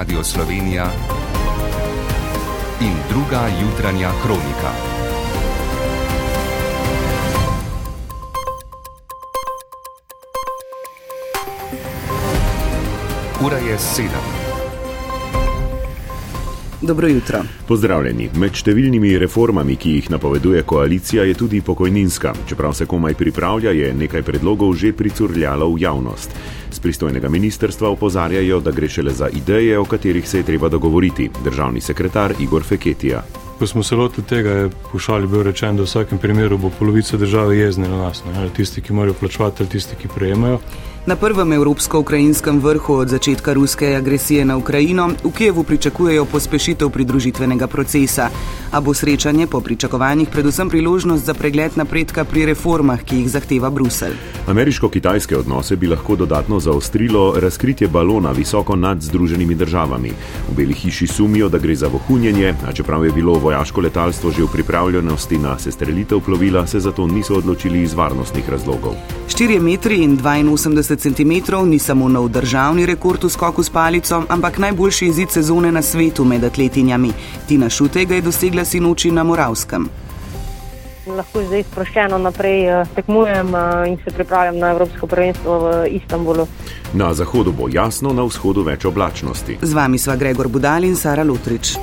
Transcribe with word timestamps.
Radio 0.00 0.24
Slovenija 0.24 0.90
in 2.80 2.92
druga 3.08 3.40
jutranja 3.62 4.10
kronika. 4.22 4.70
Ura 13.46 13.56
je 13.56 13.78
sedem. 13.78 14.10
Dobro 16.80 17.08
jutro. 17.08 17.42
Pozdravljeni. 17.68 18.30
Med 18.40 18.56
številnimi 18.56 19.18
reformami, 19.20 19.76
ki 19.76 19.90
jih 19.98 20.06
napoveduje 20.10 20.62
koalicija, 20.62 21.26
je 21.28 21.34
tudi 21.36 21.60
pokojninska. 21.60 22.32
Čeprav 22.48 22.72
se 22.72 22.86
komaj 22.88 23.18
pripravlja, 23.20 23.70
je 23.76 23.92
nekaj 23.94 24.24
predlogov 24.24 24.72
že 24.80 24.94
pricurljalo 24.96 25.68
v 25.74 25.84
javnost. 25.84 26.32
Z 26.70 26.80
pristojnega 26.80 27.28
ministerstva 27.28 27.88
opozarjajo, 27.88 28.60
da 28.60 28.70
gre 28.70 28.88
šele 28.88 29.12
za 29.12 29.28
ideje, 29.28 29.78
o 29.78 29.84
katerih 29.84 30.28
se 30.28 30.38
je 30.38 30.44
treba 30.44 30.68
dogovoriti. 30.68 31.30
Državni 31.44 31.80
sekretar 31.80 32.34
Igor 32.40 32.62
Feketija. 32.62 33.22
Ko 33.58 33.66
smo 33.66 33.82
se 33.82 33.96
lotili 33.96 34.26
tega, 34.26 34.50
je 34.50 34.70
pošalj 34.92 35.26
bil 35.26 35.42
rečen, 35.42 35.76
da 35.76 35.82
v 35.82 35.86
vsakem 35.86 36.18
primeru 36.18 36.58
bo 36.58 36.70
polovica 36.78 37.16
države 37.16 37.58
jezne 37.58 37.88
na 37.88 37.96
nas, 37.96 38.22
ne? 38.24 38.48
tisti, 38.56 38.80
ki 38.80 38.92
morajo 38.92 39.14
plačevati, 39.20 39.62
ali 39.62 39.68
tisti, 39.68 39.96
ki 40.00 40.08
prejemajo. 40.14 40.58
Na 41.06 41.16
prvem 41.16 41.52
evropsko-ukrajinskem 41.52 42.60
vrhu 42.60 42.94
od 42.94 43.08
začetka 43.08 43.52
ruske 43.52 43.94
agresije 43.96 44.44
na 44.44 44.56
Ukrajino 44.56 45.08
v 45.24 45.30
Kijevu 45.32 45.64
pričakujejo 45.64 46.24
pospešitev 46.24 46.90
pridružitvenega 46.90 47.66
procesa, 47.66 48.28
a 48.70 48.80
bo 48.80 48.94
srečanje 48.94 49.46
po 49.46 49.60
pričakovanjih 49.60 50.28
predvsem 50.28 50.68
priložnost 50.70 51.24
za 51.24 51.34
pregled 51.34 51.72
napredka 51.76 52.24
pri 52.24 52.44
reformah, 52.46 53.00
ki 53.02 53.16
jih 53.16 53.30
zahteva 53.30 53.70
Bruselj. 53.70 54.12
Ameriško-kitajske 54.46 55.36
odnose 55.36 55.76
bi 55.76 55.86
lahko 55.86 56.16
dodatno 56.16 56.60
zaostrilo 56.60 57.40
razkritje 57.40 57.88
balona 57.88 58.30
visoko 58.30 58.76
nad 58.76 59.00
Združenimi 59.02 59.54
državami. 59.54 60.12
V 60.52 60.56
Beli 60.56 60.74
hiši 60.74 61.06
sumijo, 61.06 61.48
da 61.48 61.58
gre 61.58 61.74
za 61.74 61.88
vohunjenje, 61.88 62.54
a 62.68 62.72
čeprav 62.72 63.04
je 63.04 63.12
bilo 63.12 63.38
vojaško 63.38 63.80
letalstvo 63.80 64.30
že 64.30 64.42
v 64.42 64.52
pripravljenosti 64.52 65.38
na 65.38 65.58
sestrelitev 65.58 66.20
plovila, 66.20 66.66
se 66.66 66.80
zato 66.80 67.06
niso 67.06 67.34
odločili 67.34 67.82
iz 67.82 67.94
varnostnih 67.94 68.48
razlogov. 68.48 68.94
4 69.28 69.60
metri 69.60 70.02
in 70.02 70.18
82 70.18 70.89
cm 70.96 71.32
ni 71.66 71.78
samo 71.78 72.08
nov 72.08 72.28
državni 72.28 72.86
rekord 72.86 73.24
v 73.24 73.28
skoku 73.28 73.62
s 73.62 73.70
palico, 73.70 74.22
ampak 74.28 74.58
najboljši 74.58 75.06
izid 75.06 75.30
sezone 75.30 75.72
na 75.72 75.82
svetu 75.82 76.24
med 76.24 76.44
atletinjami. 76.44 77.12
Tina 77.48 77.70
Šute 77.70 78.04
ga 78.04 78.14
je 78.14 78.20
dosegla 78.20 78.64
sinoči 78.64 79.10
na 79.10 79.22
Moravskem. 79.22 79.88
Lahko 81.06 81.42
zdaj 81.42 81.62
sproščeno 81.62 82.18
naprej 82.18 82.66
eh, 82.68 82.86
tekmujem 82.94 83.54
eh, 83.54 83.88
in 83.88 83.98
se 84.04 84.10
pripravljam 84.14 84.58
na 84.58 84.70
Evropsko 84.70 85.06
prvenstvo 85.06 85.58
v 85.58 85.86
Istanbulu. 85.96 86.46
Na 86.92 87.14
zahodu 87.14 87.52
bo 87.52 87.68
jasno, 87.72 88.12
na 88.12 88.22
vzhodu 88.22 88.62
več 88.62 88.84
oblačnosti. 88.84 89.58
Z 89.62 89.72
vami 89.74 89.98
sva 89.98 90.16
Gregor 90.16 90.48
Budal 90.48 90.84
in 90.84 90.96
Sara 90.96 91.24
Lutrič. 91.24 91.76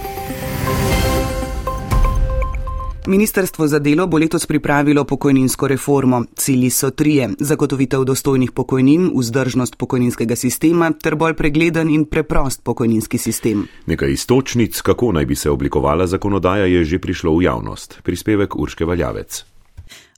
Ministrstvo 3.07 3.67
za 3.67 3.79
delo 3.79 4.07
bo 4.07 4.17
letos 4.17 4.45
pripravilo 4.45 5.03
pokojninsko 5.03 5.67
reformo. 5.67 6.23
Cilji 6.35 6.69
so 6.69 6.89
trije: 6.89 7.29
zagotovitev 7.39 8.03
dostojnih 8.03 8.51
pokojnin, 8.51 9.11
vzdržnost 9.15 9.77
pokojninskega 9.77 10.35
sistema 10.35 10.91
ter 10.91 11.15
bolj 11.15 11.33
pregleden 11.33 11.89
in 11.89 12.05
preprost 12.05 12.63
pokojninski 12.63 13.17
sistem. 13.17 13.67
Nekaj 13.85 14.11
istočnic, 14.11 14.81
kako 14.81 15.11
naj 15.11 15.25
bi 15.25 15.35
se 15.35 15.49
oblikovala 15.49 16.07
zakonodaja, 16.07 16.65
je 16.65 16.83
že 16.83 16.99
prišlo 16.99 17.37
v 17.37 17.43
javnost. 17.43 17.99
Prispevek 18.03 18.55
Urške 18.55 18.85
Valjavec. 18.85 19.56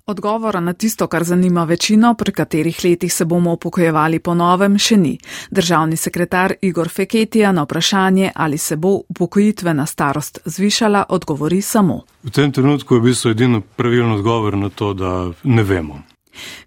Odgovora 0.10 0.60
na 0.60 0.74
tisto, 0.74 1.08
kar 1.08 1.24
zanima 1.24 1.64
večino, 1.64 2.14
pri 2.14 2.32
katerih 2.32 2.80
letih 2.84 3.14
se 3.14 3.26
bomo 3.26 3.54
upokojevali 3.54 4.20
po 4.20 4.34
novem, 4.34 4.78
še 4.78 4.98
ni. 4.98 5.12
Državni 5.52 5.98
sekretar 5.98 6.54
Igor 6.62 6.90
Feketija 6.90 7.52
na 7.52 7.64
vprašanje, 7.64 8.32
ali 8.36 8.58
se 8.58 8.76
bo 8.76 8.96
upokojitvena 9.10 9.86
starost 9.86 10.40
zvišala, 10.46 11.04
odgovori 11.10 11.62
samo. 11.62 12.02
V 12.24 12.32
tem 12.32 12.52
trenutku 12.52 12.96
je 12.96 13.00
v 13.00 13.04
bistvu 13.04 13.32
edino 13.32 13.62
pravilno 13.62 14.16
odgovor 14.16 14.58
na 14.58 14.70
to, 14.70 14.94
da 14.94 15.30
ne 15.44 15.64
vemo. 15.64 16.02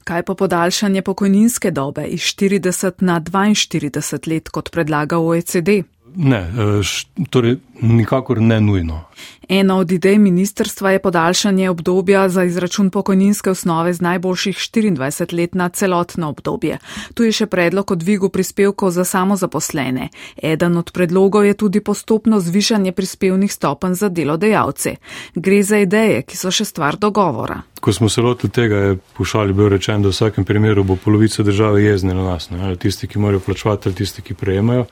Kaj 0.04 0.22
pa 0.22 0.34
podaljšanje 0.34 1.02
pokojninske 1.02 1.70
dobe 1.70 2.04
iz 2.04 2.20
40 2.20 3.02
na 3.02 3.20
42 3.20 4.30
let, 4.30 4.48
kot 4.48 4.70
predlaga 4.70 5.18
OECD? 5.18 5.82
Ne, 6.16 6.42
š, 6.82 7.06
torej 7.30 7.56
nikakor 7.82 8.40
ne 8.40 8.60
nujno. 8.60 9.04
Ena 9.48 9.76
od 9.76 9.92
idej 9.92 10.18
ministerstva 10.18 10.90
je 10.90 10.98
podaljšanje 10.98 11.70
obdobja 11.70 12.28
za 12.28 12.44
izračun 12.44 12.90
pokojninske 12.90 13.50
osnove 13.50 13.92
z 13.92 14.00
najboljših 14.00 14.56
24 14.56 15.34
let 15.34 15.54
na 15.54 15.68
celotno 15.68 16.28
obdobje. 16.28 16.78
Tu 17.14 17.24
je 17.24 17.32
še 17.32 17.46
predlog 17.46 17.90
o 17.90 17.94
dvigu 17.94 18.28
prispevkov 18.28 18.90
za 18.90 19.04
samozaposlene. 19.04 20.08
Eden 20.42 20.76
od 20.76 20.92
predlogov 20.92 21.44
je 21.44 21.54
tudi 21.54 21.80
postopno 21.80 22.40
zvišanje 22.40 22.92
prispevnih 22.92 23.52
stopenj 23.52 23.94
za 23.94 24.08
delodajalce. 24.08 24.96
Gre 25.34 25.62
za 25.62 25.78
ideje, 25.78 26.22
ki 26.22 26.36
so 26.36 26.50
še 26.50 26.64
stvar 26.64 26.96
dogovora. 26.96 27.62
Ko 27.80 27.92
smo 27.92 28.08
se 28.08 28.22
lotili 28.22 28.50
tega, 28.50 28.76
je 28.76 28.98
pošalj 29.18 29.52
bil 29.52 29.68
rečen, 29.68 30.02
da 30.02 30.08
v 30.08 30.16
vsakem 30.16 30.44
primeru 30.44 30.84
bo 30.84 30.96
polovica 30.96 31.42
države 31.42 31.82
jezne 31.82 32.14
na 32.14 32.22
nas, 32.22 32.50
ne? 32.50 32.76
tisti, 32.76 33.08
ki 33.08 33.18
morajo 33.18 33.40
plačevati, 33.40 33.88
ali 33.88 34.00
tisti, 34.00 34.22
ki 34.22 34.34
prejemajo. 34.34 34.86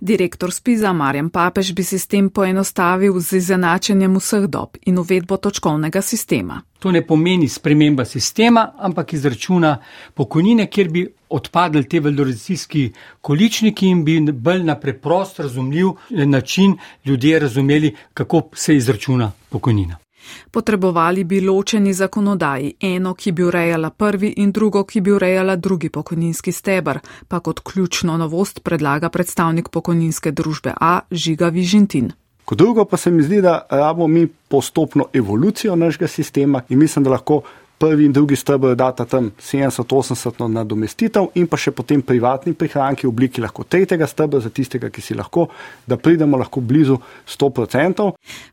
Direktor 0.00 0.52
Spiza 0.52 0.92
Marjan 0.92 1.30
Papež 1.30 1.72
bi 1.72 1.84
sistem 1.84 2.30
poenostavil 2.30 3.20
z 3.20 3.36
izenačenjem 3.36 4.16
vseh 4.16 4.46
dob 4.46 4.76
in 4.86 4.98
uvedbo 4.98 5.36
točkovnega 5.36 6.02
sistema. 6.02 6.62
To 6.78 6.90
ne 6.90 7.06
pomeni 7.06 7.48
sprememba 7.48 8.04
sistema, 8.04 8.72
ampak 8.78 9.12
izračuna 9.12 9.76
pokojnine, 10.14 10.66
kjer 10.66 10.88
bi 10.90 11.06
odpadli 11.28 11.84
te 11.88 12.00
valorizacijski 12.00 12.90
količniki 13.20 13.88
in 13.88 14.04
bi 14.04 14.20
bolj 14.32 14.64
na 14.64 14.78
preprost, 14.80 15.40
razumljiv 15.40 15.86
način 16.10 16.76
ljudje 17.04 17.38
razumeli, 17.38 17.94
kako 18.14 18.48
se 18.54 18.76
izračuna 18.76 19.32
pokojnina. 19.48 20.01
Potrebovali 20.50 21.24
bi 21.24 21.40
ločeni 21.40 21.92
zakonodaji, 21.92 22.74
eno, 22.80 23.14
ki 23.14 23.32
bi 23.32 23.42
urejala 23.42 23.90
prvi 23.90 24.34
in 24.36 24.52
drugo, 24.52 24.84
ki 24.84 25.00
bi 25.00 25.12
urejala 25.12 25.56
drugi 25.56 25.88
pokojninski 25.88 26.52
stebr, 26.52 26.98
pa 27.28 27.40
kot 27.40 27.60
ključno 27.60 28.16
novost 28.16 28.62
predlaga 28.64 29.08
predstavnik 29.08 29.68
pokojninske 29.68 30.32
družbe 30.32 30.74
A 30.80 31.00
Žiga 31.10 31.48
Vižintin. 31.48 32.12
Kot 32.44 32.58
drugo 32.58 32.84
pa 32.84 32.96
se 32.96 33.10
mi 33.10 33.22
zdi, 33.22 33.40
da 33.42 33.66
rabimo 33.70 34.06
mi 34.06 34.26
postopno 34.26 35.06
evolucijo 35.12 35.76
našega 35.76 36.08
sistema 36.08 36.62
in 36.68 36.78
mislim, 36.78 37.04
da 37.04 37.10
lahko 37.10 37.42
prvi 37.82 38.04
in 38.04 38.12
drugi 38.12 38.36
stebr 38.36 38.74
data 38.74 39.04
tam 39.04 39.30
70-80 39.40 40.46
nadomestitev 40.48 41.32
in 41.34 41.48
pa 41.50 41.58
še 41.58 41.72
potem 41.74 42.02
privatni 42.06 42.54
prihranki 42.54 43.08
v 43.08 43.10
obliki 43.10 43.42
lahko 43.42 43.64
tretjega 43.66 44.06
stebra 44.06 44.38
za 44.38 44.52
tistega, 44.54 44.86
ki 44.86 45.02
si 45.02 45.16
lahko, 45.18 45.48
da 45.86 45.98
pridemo 45.98 46.38
lahko 46.38 46.60
blizu 46.62 47.00
100%. 47.26 48.06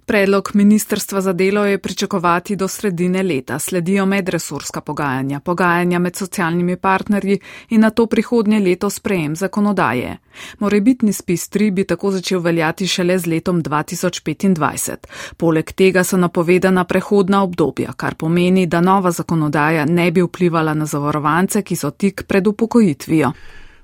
Predlog 0.09 0.49
Ministrstva 0.57 1.21
za 1.21 1.33
delo 1.33 1.65
je 1.65 1.77
pričakovati 1.77 2.55
do 2.55 2.67
sredine 2.67 3.21
leta. 3.23 3.59
Sledijo 3.59 4.07
medresurska 4.09 4.81
pogajanja, 4.81 5.39
pogajanja 5.45 5.99
med 5.99 6.15
socialnimi 6.15 6.77
partnerji 6.77 7.37
in 7.69 7.85
na 7.85 7.89
to 7.89 8.07
prihodnje 8.09 8.59
leto 8.59 8.89
sprejem 8.89 9.35
zakonodaje. 9.35 10.17
Morebitni 10.59 11.13
spis 11.13 11.49
3 11.53 11.69
bi 11.71 11.83
tako 11.83 12.11
začel 12.11 12.41
veljati 12.41 12.87
šele 12.87 13.19
z 13.19 13.29
letom 13.29 13.61
2025. 13.63 15.05
Poleg 15.37 15.71
tega 15.71 16.03
so 16.03 16.17
napovedana 16.17 16.83
prehodna 16.83 17.43
obdobja, 17.43 17.93
kar 17.93 18.15
pomeni, 18.15 18.65
da 18.65 18.81
nova 18.81 19.11
zakonodaja 19.19 19.85
ne 19.85 20.11
bi 20.11 20.23
vplivala 20.25 20.73
na 20.73 20.85
zavarovance, 20.85 21.61
ki 21.61 21.75
so 21.75 21.91
tik 21.91 22.23
pred 22.27 22.47
upokojitvijo. 22.47 23.33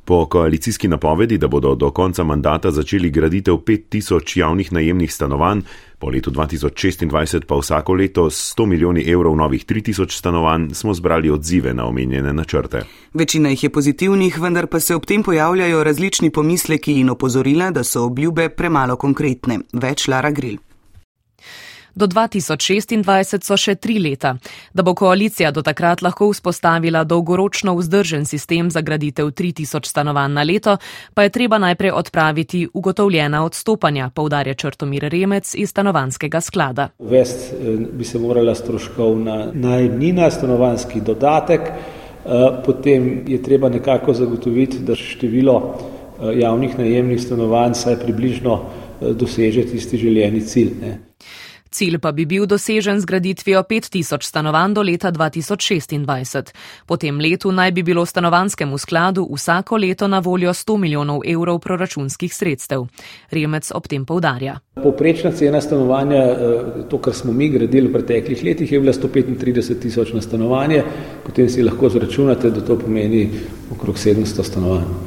Po 0.05 0.25
koalicijski 0.25 0.87
napovedi, 0.87 1.37
da 1.37 1.47
bodo 1.47 1.75
do 1.75 1.89
konca 1.91 2.23
mandata 2.23 2.71
začeli 2.71 3.09
graditev 3.09 3.55
5000 3.55 4.39
javnih 4.39 4.73
najemnih 4.73 5.13
stanovanj, 5.13 5.61
po 5.99 6.09
letu 6.09 6.31
2026 6.31 7.45
pa 7.47 7.57
vsako 7.57 7.93
leto 7.93 8.29
s 8.29 8.53
100 8.57 8.65
milijoni 8.65 9.03
evrov 9.11 9.35
novih 9.35 9.65
3000 9.65 10.17
stanovanj, 10.17 10.69
smo 10.73 10.93
zbrali 10.93 11.29
odzive 11.29 11.73
na 11.73 11.87
omenjene 11.87 12.33
načrte. 12.33 12.83
Večina 13.13 13.49
jih 13.49 13.63
je 13.63 13.69
pozitivnih, 13.69 14.39
vendar 14.39 14.67
pa 14.67 14.79
se 14.79 14.95
ob 14.95 15.05
tem 15.05 15.23
pojavljajo 15.23 15.83
različni 15.83 16.29
pomisleki 16.29 16.99
in 16.99 17.09
opozorila, 17.09 17.71
da 17.71 17.83
so 17.83 18.05
obljube 18.05 18.49
premalo 18.49 18.95
konkretne. 18.95 19.59
Več 19.73 20.07
Lara 20.07 20.31
Grill. 20.31 20.61
Do 21.95 22.07
2026 22.07 23.39
so 23.47 23.55
še 23.55 23.77
tri 23.79 23.95
leta. 24.03 24.33
Da 24.75 24.83
bo 24.83 24.91
koalicija 24.95 25.51
do 25.55 25.61
takrat 25.63 26.01
lahko 26.03 26.27
vzpostavila 26.33 27.05
dolgoročno 27.07 27.71
vzdržen 27.77 28.25
sistem 28.27 28.67
za 28.71 28.81
graditev 28.81 29.31
3000 29.31 29.87
stanovanj 29.87 30.33
na 30.35 30.43
leto, 30.43 30.75
pa 31.13 31.23
je 31.23 31.29
treba 31.29 31.57
najprej 31.57 31.91
odpraviti 31.95 32.65
ugotovljena 32.73 33.45
odstopanja, 33.45 34.09
povdarja 34.09 34.53
Črtomir 34.53 35.07
Remec 35.07 35.55
iz 35.55 35.71
stanovanskega 35.71 36.41
sklada. 36.41 36.89
Uvest 36.99 37.53
eh, 37.53 37.77
bi 37.93 38.03
se 38.03 38.19
morala 38.19 38.55
stroškovna 38.55 39.51
najemnina, 39.53 40.29
stanovanski 40.31 41.01
dodatek, 41.01 41.61
eh, 41.61 42.47
potem 42.65 43.23
je 43.27 43.43
treba 43.43 43.69
nekako 43.69 44.13
zagotoviti, 44.13 44.83
da 44.83 44.95
število 44.95 45.57
eh, 45.63 46.39
javnih 46.43 46.77
najemnih 46.77 47.21
stanovanj 47.21 47.73
saj 47.73 47.99
približno 48.03 48.61
doseže 49.01 49.63
tisti 49.71 49.97
željeni 49.97 50.41
cilj. 50.41 50.71
Ne. 50.81 50.99
Cilj 51.75 51.97
pa 51.99 52.13
bi 52.15 52.23
bil 52.23 52.45
dosežen 52.47 53.01
z 53.03 53.05
graditvijo 53.05 53.59
5000 53.67 54.23
stanovanj 54.23 54.73
do 54.73 54.81
leta 54.81 55.11
2026. 55.11 56.53
Po 56.87 56.95
tem 56.97 57.19
letu 57.19 57.51
naj 57.51 57.71
bi 57.71 57.83
bilo 57.83 58.05
stanovanskemu 58.05 58.77
skladu 58.77 59.27
vsako 59.33 59.77
leto 59.77 60.07
na 60.07 60.19
voljo 60.19 60.53
100 60.53 60.77
milijonov 60.77 61.19
evrov 61.27 61.59
proračunskih 61.59 62.35
sredstev. 62.35 62.85
Remec 63.31 63.71
ob 63.75 63.87
tem 63.87 64.05
povdarja. 64.05 64.55
Poprečna 64.83 65.31
cena 65.31 65.61
stanovanja, 65.61 66.21
eh, 66.23 66.37
to, 66.89 66.97
kar 66.97 67.13
smo 67.13 67.33
mi 67.33 67.49
gradili 67.49 67.87
v 67.87 67.93
preteklih 67.93 68.43
letih, 68.43 68.71
je 68.71 68.79
bila 68.79 68.93
135 68.93 69.79
tisoč 69.79 70.13
na 70.13 70.21
stanovanje, 70.21 70.83
potem 71.25 71.49
si 71.49 71.63
lahko 71.63 71.89
zračunate, 71.89 72.49
da 72.55 72.61
to 72.61 72.79
pomeni 72.79 73.29
okrog 73.71 73.99
700 73.99 74.43
stanovanj. 74.43 75.04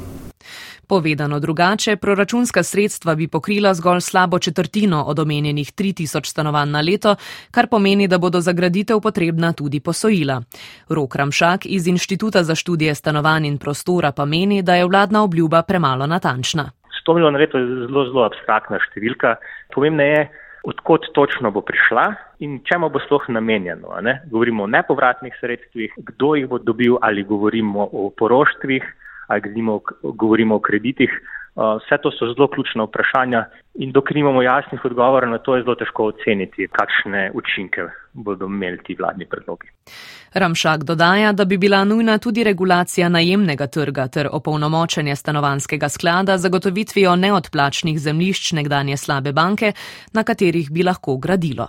Povedano 0.88 1.38
drugače, 1.40 1.96
proračunska 1.96 2.62
sredstva 2.62 3.14
bi 3.14 3.28
pokrila 3.28 3.74
zgolj 3.74 4.00
slabo 4.00 4.38
četrtino 4.38 5.02
od 5.02 5.18
omenjenih 5.18 5.72
3000 5.72 6.24
stanovanj 6.24 6.70
na 6.70 6.80
leto, 6.80 7.16
kar 7.50 7.66
pomeni, 7.70 8.08
da 8.08 8.18
bodo 8.18 8.40
za 8.40 8.52
graditev 8.52 9.00
potrebna 9.00 9.52
tudi 9.52 9.80
posojila. 9.80 10.42
Rok 10.88 11.16
Ramšak 11.16 11.66
iz 11.66 11.86
Inštituta 11.86 12.42
za 12.42 12.54
študije 12.54 12.94
stanovanj 12.94 13.46
in 13.46 13.58
prostora 13.58 14.12
pa 14.12 14.24
meni, 14.24 14.62
da 14.62 14.74
je 14.74 14.86
vladna 14.86 15.22
obljuba 15.22 15.62
premalo 15.62 16.06
natančna. 16.06 16.70
100 17.06 17.14
milijonov 17.14 17.40
leto 17.40 17.58
je 17.58 17.66
zelo, 17.66 18.04
zelo 18.04 18.24
abstraktna 18.24 18.78
številka. 18.88 19.34
Pomembno 19.74 20.02
je, 20.02 20.22
odkot 20.64 21.04
točno 21.14 21.50
bo 21.50 21.60
prišla 21.60 22.06
in 22.38 22.60
čemu 22.64 22.88
bo 22.88 23.00
sploh 23.04 23.28
namenjeno. 23.28 24.00
Govorimo 24.30 24.64
o 24.64 24.66
nepovratnih 24.66 25.36
sredstvih, 25.40 25.92
kdo 25.96 26.34
jih 26.34 26.48
bo 26.48 26.58
dobil 26.58 26.96
ali 27.00 27.24
govorimo 27.28 27.88
o 27.92 28.08
poroštvih 28.10 28.84
ali 29.28 29.40
govorimo, 29.40 29.80
govorimo 30.02 30.56
o 30.56 30.60
kreditih. 30.60 31.10
Vse 31.58 31.96
to 32.02 32.10
so 32.10 32.26
zelo 32.34 32.46
ključna 32.48 32.84
vprašanja 32.84 33.44
in 33.74 33.92
dokler 33.92 34.16
nimamo 34.16 34.42
jasnih 34.42 34.84
odgovorov 34.84 35.30
na 35.30 35.38
to, 35.38 35.56
je 35.56 35.62
zelo 35.62 35.74
težko 35.74 36.04
oceniti, 36.12 36.68
kakšne 36.72 37.30
učinke 37.34 37.88
bodo 38.12 38.46
imeli 38.46 38.78
ti 38.86 38.94
vladni 38.98 39.26
predlogi. 39.26 39.66
Ramšak 40.34 40.84
dodaja, 40.84 41.32
da 41.32 41.44
bi 41.44 41.58
bila 41.58 41.84
nujna 41.84 42.18
tudi 42.18 42.44
regulacija 42.44 43.08
najemnega 43.08 43.66
trga 43.66 44.08
ter 44.08 44.28
opolnomočenje 44.32 45.16
stanovanskega 45.16 45.88
sklada 45.88 46.38
zagotovitvijo 46.38 47.16
neodplačnih 47.16 47.98
zemlišč 47.98 48.52
nekdanje 48.52 48.96
slabe 48.96 49.32
banke, 49.32 49.72
na 50.12 50.22
katerih 50.22 50.70
bi 50.70 50.82
lahko 50.82 51.16
gradilo. 51.16 51.68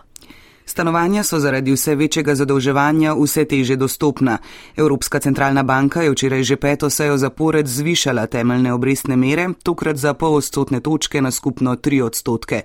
Stanovanja 0.70 1.24
so 1.24 1.40
zaradi 1.40 1.72
vse 1.74 1.96
večjega 1.96 2.36
zadolževanja 2.36 3.16
vse 3.18 3.46
teže 3.46 3.76
dostopna. 3.76 4.38
Evropska 4.78 5.20
centralna 5.20 5.64
banka 5.64 6.02
je 6.02 6.12
včeraj 6.12 6.44
že 6.44 6.56
peto 6.56 6.90
sejo 6.90 7.18
zapored 7.18 7.68
zvišala 7.68 8.28
temeljne 8.28 8.74
obrestne 8.74 9.16
mere, 9.16 9.48
tokrat 9.64 9.98
za 9.98 10.14
pol 10.14 10.36
odstotne 10.36 10.80
točke 10.80 11.22
na 11.22 11.32
skupno 11.32 11.76
tri 11.76 12.02
odstotke. 12.02 12.62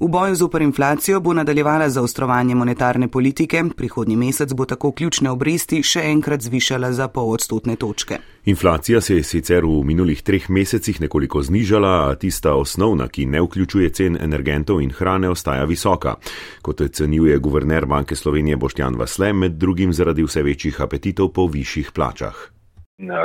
V 0.00 0.08
boju 0.08 0.34
zoper 0.34 0.62
inflacijo 0.62 1.20
bo 1.20 1.32
nadaljevala 1.32 1.88
zaostrovanje 1.88 2.54
monetarne 2.54 3.08
politike, 3.08 3.64
prihodnji 3.76 4.16
mesec 4.16 4.52
bo 4.52 4.64
tako 4.64 4.92
ključne 4.92 5.30
obresti 5.30 5.82
še 5.82 6.00
enkrat 6.10 6.42
zvišala 6.42 6.92
za 6.92 7.08
pol 7.08 7.30
odstotne 7.30 7.76
točke. 7.76 8.18
Inflacija 8.44 9.00
se 9.00 9.16
je 9.16 9.22
sicer 9.22 9.64
v 9.64 9.84
minulih 9.84 10.22
treh 10.22 10.50
mesecih 10.50 11.00
nekoliko 11.00 11.42
znižala, 11.42 11.92
a 12.10 12.14
tista 12.14 12.54
osnovna, 12.54 13.08
ki 13.08 13.26
ne 13.26 13.40
vključuje 13.40 13.90
cen 13.90 14.18
energentov 14.20 14.82
in 14.82 14.90
hrane, 14.90 15.30
ostaja 15.30 15.64
visoka. 15.64 16.16
Kot 16.62 16.80
ocenjuje 16.80 17.38
guverner 17.38 17.86
Banke 17.86 18.16
Slovenije 18.16 18.56
Boštjan 18.56 18.98
Vasle, 18.98 19.32
med 19.32 19.52
drugim 19.52 19.92
zaradi 19.92 20.26
vse 20.26 20.42
večjih 20.42 20.80
apetitov 20.80 21.32
po 21.32 21.46
višjih 21.46 21.92
plačah. 21.92 22.34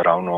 Ravno 0.06 0.38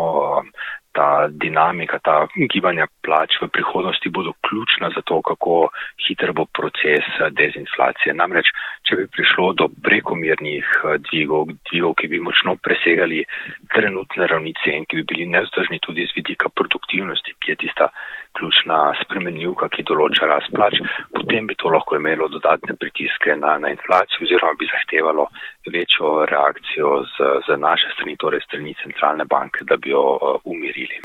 ta 0.92 1.28
dinamika, 1.32 2.00
ta 2.04 2.28
gibanja 2.54 2.88
plač 3.06 3.38
v 3.42 3.48
prihodnosti 3.48 4.10
bodo 4.10 4.34
ključna 4.48 4.92
za 4.96 5.02
to, 5.02 5.22
kako 5.22 5.70
hiter 6.08 6.34
bo 6.34 6.46
proces 6.46 7.08
dezinflacije. 7.32 8.14
Namreč, 8.14 8.52
če 8.92 9.00
bi 9.00 9.08
prišlo 9.16 9.54
do 9.56 9.70
prekomernih 9.88 10.68
eh, 10.84 10.98
dvigov, 11.08 11.54
dvigov, 11.72 11.96
ki 11.96 12.12
bi 12.12 12.20
močno 12.20 12.58
presegali 12.60 13.24
trenutne 13.72 14.28
ravnice 14.28 14.76
in 14.76 14.84
ki 14.84 15.00
bi 15.00 15.08
bili 15.14 15.30
nevzdržni 15.32 15.80
tudi 15.86 16.04
z 16.10 16.18
vidika 16.20 16.52
produktivnosti, 16.52 17.38
ki 17.40 17.54
je 17.54 17.60
tista 17.64 17.88
ključna 18.36 18.80
spremenljivka, 19.04 19.72
ki 19.72 19.88
določa 19.88 20.28
rast 20.28 20.52
plač, 20.56 20.80
potem 21.16 21.48
bi 21.48 21.56
to 21.56 21.72
lahko 21.72 21.96
imelo 22.00 22.28
dodatne 22.32 22.76
pritiske 22.80 23.36
na, 23.40 23.56
na 23.64 23.72
inflacijo 23.72 24.28
oziroma 24.28 24.60
bi 24.60 24.68
zahtevalo 24.72 25.28
večjo 25.72 26.14
reakcijo 26.32 26.94
z, 27.16 27.32
z 27.48 27.60
naše 27.60 27.96
strani, 27.96 28.20
torej 28.20 28.44
strani 28.48 28.76
centralne 28.84 29.28
banke, 29.28 29.68
da 29.68 29.80
bi 29.80 29.96
jo 29.96 30.04
uh, 30.20 30.38
umirili. 30.44 31.04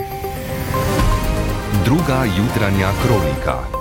Druga 1.86 2.22
jutranja 2.34 2.90
kronika. 3.02 3.75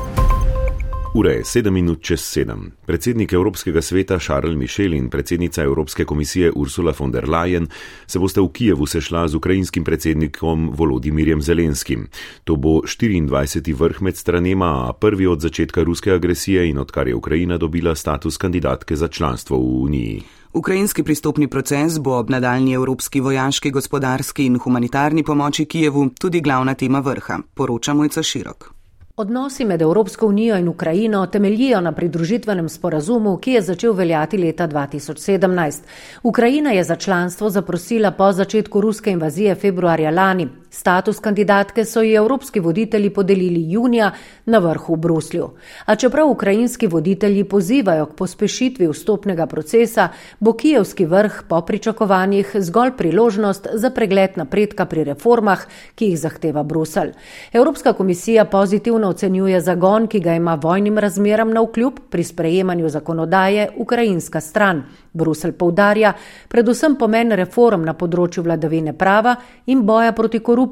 Ura 1.15 1.31
je 1.31 1.43
7 1.43 1.69
minut 1.71 2.01
čez 2.01 2.19
7. 2.19 2.71
Predsednik 2.85 3.33
Evropskega 3.33 3.81
sveta 3.81 4.19
Charles 4.19 4.57
Michel 4.57 4.93
in 4.93 5.09
predsednica 5.09 5.63
Evropske 5.63 6.05
komisije 6.05 6.51
Ursula 6.55 6.93
von 6.99 7.11
der 7.11 7.29
Leyen 7.29 7.67
se 8.07 8.19
boste 8.19 8.41
v 8.41 8.49
Kijevu 8.51 8.85
sešla 8.85 9.27
z 9.27 9.35
ukrajinskim 9.35 9.83
predsednikom 9.83 10.69
Volodimirjem 10.75 11.41
Zelenskim. 11.41 12.07
To 12.43 12.55
bo 12.55 12.81
24. 12.81 13.75
vrh 13.79 14.01
med 14.01 14.17
stranema, 14.17 14.89
a 14.89 14.93
prvi 14.93 15.27
od 15.27 15.41
začetka 15.41 15.83
ruske 15.83 16.11
agresije 16.11 16.69
in 16.69 16.77
odkar 16.77 17.07
je 17.07 17.15
Ukrajina 17.15 17.57
dobila 17.57 17.95
status 17.95 18.37
kandidatke 18.37 18.95
za 18.95 19.07
članstvo 19.07 19.57
v 19.57 19.83
Uniji. 19.83 20.21
Ukrajinski 20.53 21.03
pristopni 21.03 21.47
proces 21.47 21.99
bo 21.99 22.19
ob 22.19 22.29
nadaljni 22.29 22.73
evropski 22.73 23.19
vojaški, 23.21 23.71
gospodarski 23.71 24.45
in 24.45 24.59
humanitarni 24.59 25.23
pomoči 25.23 25.65
Kijevu 25.65 26.09
tudi 26.19 26.41
glavna 26.41 26.73
tema 26.73 26.99
vrha, 26.99 27.39
poroča 27.53 27.93
Mojca 27.93 28.23
Širok. 28.23 28.74
Odnosi 29.17 29.65
med 29.65 29.81
Evropsko 29.81 30.27
unijo 30.27 30.57
in 30.57 30.67
Ukrajino 30.67 31.25
temeljijo 31.25 31.81
na 31.81 31.91
pridružitvenem 31.91 32.69
sporazumu, 32.69 33.37
ki 33.37 33.51
je 33.51 33.61
začel 33.61 33.93
veljati 33.93 34.37
leta 34.37 34.67
2017. 34.67 35.83
Ukrajina 36.23 36.71
je 36.71 36.83
za 36.83 36.95
članstvo 36.95 37.49
zaprosila 37.49 38.11
po 38.11 38.31
začetku 38.31 38.81
ruske 38.81 39.11
invazije 39.11 39.55
februarja 39.55 40.11
lani. 40.11 40.47
Status 40.75 41.19
kandidatke 41.19 41.85
so 41.85 42.01
ji 42.01 42.13
evropski 42.13 42.59
voditelji 42.59 43.09
podelili 43.09 43.71
junija 43.71 44.11
na 44.45 44.59
vrhu 44.59 44.93
v 44.93 44.97
Bruslju. 44.97 45.49
A 45.85 45.95
čeprav 45.95 46.27
ukrajinski 46.29 46.87
voditelji 46.87 47.43
pozivajo 47.43 48.05
k 48.05 48.15
pospešitvi 48.15 48.87
vstopnega 48.87 49.45
procesa, 49.45 50.09
bo 50.39 50.53
kijevski 50.53 51.05
vrh 51.05 51.43
po 51.49 51.61
pričakovanjih 51.61 52.51
zgolj 52.59 52.91
priložnost 52.97 53.67
za 53.73 53.89
pregled 53.89 54.35
napredka 54.35 54.85
pri 54.85 55.03
reformah, 55.03 55.63
ki 55.95 56.09
jih 56.11 56.19
zahteva 56.19 56.63
Brusel. 56.63 57.15
Evropska 57.53 57.93
komisija 57.93 58.45
pozitivno 58.45 59.09
ocenjuje 59.09 59.61
zagon, 59.61 60.07
ki 60.07 60.19
ga 60.19 60.35
ima 60.35 60.55
vojnim 60.55 60.97
razmeram 60.97 61.53
na 61.53 61.61
vkljub 61.61 61.99
pri 62.09 62.23
sprejemanju 62.23 62.89
zakonodaje 62.89 63.69
ukrajinska 63.77 64.41
stran. 64.41 64.83
Brusel 65.13 65.51
poudarja 65.51 66.13
predvsem 66.47 66.95
pomen 66.99 67.31
reform 67.31 67.85
na 67.87 67.93
področju 67.93 68.43
vladavine 68.43 68.91
prava 68.93 69.35
in 69.65 69.85
boja 69.87 70.11
proti 70.11 70.39
korupciji, 70.39 70.64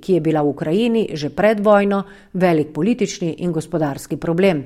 ki 0.00 0.14
je 0.14 0.20
bila 0.20 0.42
v 0.42 0.48
Ukrajini 0.48 1.08
že 1.12 1.30
pred 1.30 1.60
vojno 1.60 2.02
velik 2.32 2.72
politični 2.72 3.34
in 3.38 3.52
gospodarski 3.52 4.16
problem. 4.16 4.64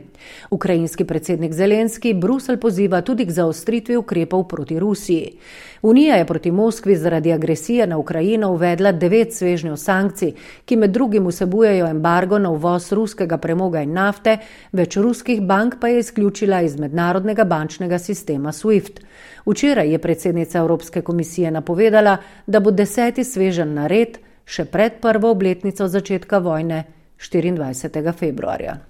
Ukrajinski 0.50 1.04
predsednik 1.04 1.52
Zelenski 1.52 2.14
Brusel 2.14 2.56
poziva 2.56 3.00
tudi 3.00 3.26
k 3.26 3.30
zaostritvi 3.30 3.96
ukrepov 3.96 4.48
proti 4.48 4.78
Rusiji. 4.78 5.38
Unija 5.82 6.16
je 6.16 6.24
proti 6.26 6.50
Moskvi 6.50 6.96
zaradi 6.96 7.32
agresije 7.32 7.86
na 7.86 7.98
Ukrajino 7.98 8.52
uvedla 8.52 8.92
devet 8.92 9.34
svežnjev 9.34 9.76
sankcij, 9.76 10.32
ki 10.64 10.76
med 10.76 10.90
drugim 10.90 11.26
vsebujejo 11.26 11.86
embargo 11.86 12.38
na 12.38 12.50
uvoz 12.50 12.92
ruskega 12.92 13.36
premoga 13.38 13.82
in 13.82 13.92
nafte, 13.92 14.38
več 14.72 14.96
ruskih 14.96 15.42
bank 15.42 15.76
pa 15.80 15.88
je 15.88 15.98
izključila 15.98 16.62
iz 16.62 16.78
mednarodnega 16.80 17.44
bančnega 17.44 17.98
sistema 17.98 18.52
SWIFT. 18.52 19.00
Včeraj 19.46 19.92
je 19.92 19.98
predsednica 19.98 20.58
Evropske 20.58 21.02
komisije 21.02 21.50
napovedala, 21.50 22.16
da 22.46 22.60
bo 22.60 22.70
deseti 22.70 23.24
svežen 23.24 23.74
nared 23.74 24.18
še 24.44 24.64
pred 24.64 25.00
prvo 25.00 25.30
obletnico 25.30 25.88
začetka 25.88 26.38
vojne 26.38 26.84
24. 27.18 28.12
februarja. 28.12 28.80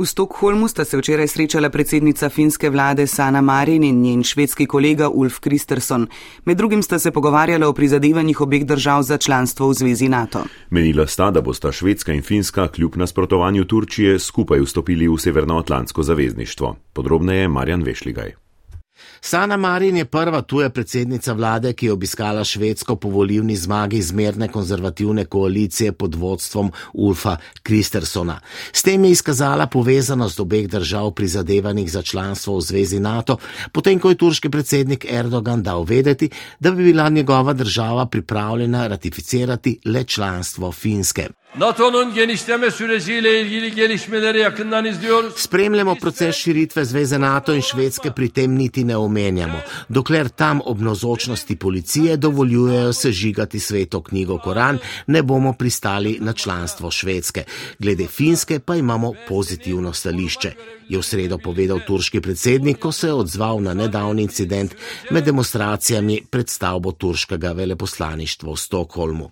V 0.00 0.06
Stokholmu 0.06 0.68
sta 0.68 0.84
se 0.84 0.96
včeraj 0.96 1.28
srečala 1.28 1.68
predsednica 1.70 2.28
finske 2.28 2.70
vlade 2.70 3.06
Sana 3.06 3.40
Marin 3.40 3.84
in 3.84 4.00
njen 4.02 4.22
švedski 4.24 4.66
kolega 4.66 5.08
Ulf 5.08 5.38
Kristersson. 5.38 6.06
Med 6.44 6.56
drugim 6.56 6.82
sta 6.82 6.98
se 6.98 7.10
pogovarjala 7.10 7.68
o 7.68 7.72
prizadevanjih 7.72 8.40
obeh 8.40 8.64
držav 8.64 9.02
za 9.02 9.18
članstvo 9.18 9.68
v 9.68 9.74
zvezi 9.74 10.08
NATO. 10.08 10.44
Menila 10.70 11.06
sta, 11.06 11.30
da 11.30 11.40
bosta 11.40 11.72
Švedska 11.72 12.12
in 12.12 12.22
Finska 12.22 12.68
kljub 12.68 12.96
nasprotovanju 12.96 13.64
Turčije 13.64 14.18
skupaj 14.18 14.60
vstopili 14.60 15.08
v 15.08 15.18
Severnoatlantsko 15.18 16.02
zavezništvo. 16.02 16.76
Podrobneje 16.92 17.48
Marjan 17.48 17.82
Vešligaj. 17.82 18.49
Sana 19.20 19.56
Marin 19.56 19.96
je 19.96 20.04
prva 20.04 20.42
tuja 20.42 20.70
predsednica 20.70 21.32
vlade, 21.32 21.72
ki 21.72 21.86
je 21.86 21.92
obiskala 21.92 22.44
Švedsko 22.44 22.96
po 22.96 23.08
volivni 23.08 23.56
zmagi 23.56 24.02
zmerne 24.02 24.48
konzervativne 24.48 25.24
koalicije 25.24 25.92
pod 25.92 26.14
vodstvom 26.14 26.72
Ulfa 26.92 27.36
Kristersona. 27.62 28.40
S 28.72 28.82
tem 28.82 29.04
je 29.04 29.10
izkazala 29.10 29.66
povezanost 29.66 30.40
obeh 30.40 30.68
držav 30.68 31.10
prizadevanih 31.10 31.92
za 31.92 32.02
članstvo 32.02 32.56
v 32.56 32.60
zvezi 32.60 33.00
NATO, 33.00 33.36
potem 33.72 33.98
ko 33.98 34.08
je 34.08 34.14
turški 34.14 34.50
predsednik 34.50 35.04
Erdogan 35.04 35.62
dal 35.62 35.84
vedeti, 35.84 36.30
da 36.60 36.70
bi 36.70 36.84
bila 36.84 37.08
njegova 37.08 37.52
država 37.52 38.06
pripravljena 38.06 38.86
ratificirati 38.86 39.78
le 39.84 40.04
članstvo 40.04 40.72
Finske. 40.72 41.28
NATO'nun 41.58 42.14
genişleme 42.14 42.70
süreciyle 42.70 43.40
ilgili 43.40 43.74
gelişmeleri 43.74 44.38
yakından 44.38 44.84
izliyoruz. 44.84 45.32
Spremljamo 45.36 45.94
proces 45.94 46.36
širitve 46.36 46.84
Zveze 46.84 47.18
NATO 47.18 47.54
in 47.54 47.60
Švedske, 47.60 48.10
pri 48.10 48.28
tem 48.28 48.54
niti 48.54 48.84
ne 48.84 48.96
omenjamo. 49.10 49.60
Dokler 49.88 50.28
tam 50.28 50.60
ob 50.64 50.80
nozočnosti 50.80 51.56
policije 51.56 52.16
dovoljujejo 52.16 52.92
sežigati 52.92 53.60
sveto 53.60 54.02
knjigo 54.02 54.38
Koran, 54.38 54.78
ne 55.06 55.22
bomo 55.22 55.52
pristali 55.52 56.18
na 56.20 56.32
članstvo 56.32 56.90
Švedske. 56.90 57.44
Glede 57.78 58.06
Finske 58.06 58.60
pa 58.60 58.76
imamo 58.76 59.12
pozitivno 59.28 59.92
stališče, 59.92 60.52
je 60.88 60.98
v 60.98 61.02
sredo 61.02 61.38
povedal 61.38 61.80
turški 61.86 62.20
predsednik, 62.20 62.78
ko 62.78 62.92
se 62.92 63.06
je 63.06 63.14
odzval 63.14 63.62
na 63.62 63.74
nedavni 63.74 64.22
incident 64.22 64.74
med 65.10 65.24
demonstracijami 65.24 66.22
pred 66.30 66.48
stavbo 66.48 66.92
turškega 66.92 67.52
veleposlaništva 67.52 68.52
v 68.52 68.56
Stokholmu. 68.56 69.30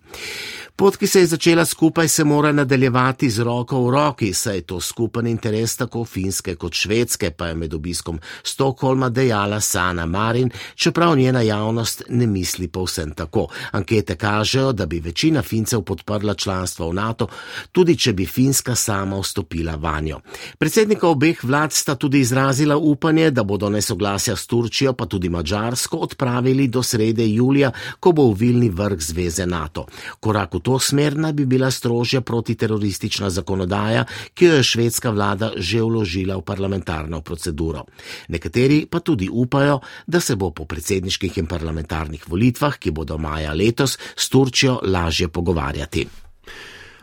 Pot, 0.79 0.97
ki 0.97 1.07
se 1.07 1.21
je 1.21 1.27
začela 1.27 1.65
skupaj, 1.67 2.09
se 2.09 2.25
mora 2.25 2.53
nadaljevati 2.53 3.31
z 3.31 3.43
roko 3.43 3.81
v 3.83 3.91
roki, 3.91 4.29
saj 4.35 4.57
je 4.57 4.63
to 4.63 4.81
skupen 4.81 5.27
interes 5.27 5.75
tako 5.77 6.05
finske 6.05 6.55
kot 6.55 6.73
švedske, 6.79 7.31
pa 7.31 7.49
je 7.49 7.55
med 7.55 7.75
obiskom 7.75 8.21
Stokholma 8.43 9.09
dejala 9.09 9.59
Sana 9.69 10.07
Marin, 10.07 10.51
čeprav 10.75 11.17
njena 11.17 11.41
javnost 11.41 12.03
ne 12.09 12.27
misli 12.27 12.69
povsem 12.69 13.11
tako. 13.15 13.47
Ankete 13.71 14.17
kažejo, 14.17 14.73
da 14.73 14.87
bi 14.87 15.01
večina 15.01 15.43
fincev 15.43 15.83
podprla 15.83 16.35
članstvo 16.35 16.89
v 16.91 16.95
NATO, 16.95 17.27
tudi 17.73 17.97
če 17.97 18.13
bi 18.13 18.27
Finska 18.27 18.75
sama 18.75 19.19
vstopila 19.21 19.75
vanjo. 19.77 20.21
Predsednika 20.59 21.09
obeh 21.09 21.45
vlad 21.45 21.73
sta 21.73 21.95
tudi 21.95 22.21
izrazila 22.21 22.77
upanje, 22.77 23.31
da 23.31 23.45
bodo 23.45 23.71
nesoglasja 23.71 24.37
s 24.37 24.47
Turčijo, 24.47 24.93
pa 24.93 25.07
tudi 25.07 25.29
Mačarsko, 25.29 25.97
odpravili 25.97 26.69
do 26.69 26.83
srede 26.83 27.27
julija, 27.27 27.73
ko 28.01 28.13
bo 28.13 28.31
v 28.31 28.39
Vilni 28.39 28.71
vrh 28.71 29.01
zveze 29.01 29.47
NATO. 29.47 29.87
Korak 30.21 30.55
v 30.55 30.61
to 30.61 30.79
smer 30.79 31.17
naj 31.17 31.33
bi 31.33 31.47
bila 31.47 31.71
strožja 31.71 32.21
protiteroristična 32.21 33.31
zakonodaja, 33.31 34.05
ki 34.35 34.45
jo 34.45 34.55
je 34.55 34.63
švedska 34.63 35.11
vlada 35.11 35.53
že 35.57 35.83
vložila 35.83 36.37
v 36.39 36.43
parlamentarno 36.43 37.21
proceduro. 37.21 37.85
Nekateri 38.29 38.87
pa 38.87 39.01
tudi 39.01 39.29
upajo, 39.29 39.58
da 40.07 40.21
se 40.21 40.37
bo 40.37 40.51
po 40.51 40.65
predsedniških 40.65 41.39
in 41.39 41.47
parlamentarnih 41.47 42.29
volitvah, 42.29 42.79
ki 42.79 42.91
bodo 42.91 43.19
maja 43.19 43.53
letos, 43.55 43.99
s 44.17 44.29
Turčijo 44.29 44.81
lažje 44.83 45.29
pogovarjati. 45.29 46.28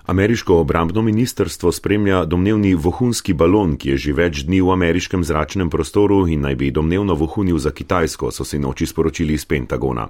Ameriško 0.05 0.59
obrambno 0.59 1.01
ministrstvo 1.01 1.71
spremlja 1.71 2.25
domnevni 2.25 2.75
vohunski 2.75 3.33
balon, 3.33 3.73
ki 3.77 3.89
je 3.89 3.97
že 3.97 4.13
več 4.13 4.43
dni 4.45 4.59
v 4.61 4.69
ameriškem 4.69 5.23
zračnem 5.25 5.69
prostoru 5.69 6.27
in 6.29 6.43
naj 6.45 6.55
bi 6.55 6.69
domnevno 6.71 7.15
vohunil 7.17 7.57
za 7.57 7.71
Kitajsko, 7.71 8.29
so 8.31 8.45
se 8.45 8.59
noči 8.59 8.85
sporočili 8.85 9.33
iz 9.33 9.45
Pentagona. 9.45 10.05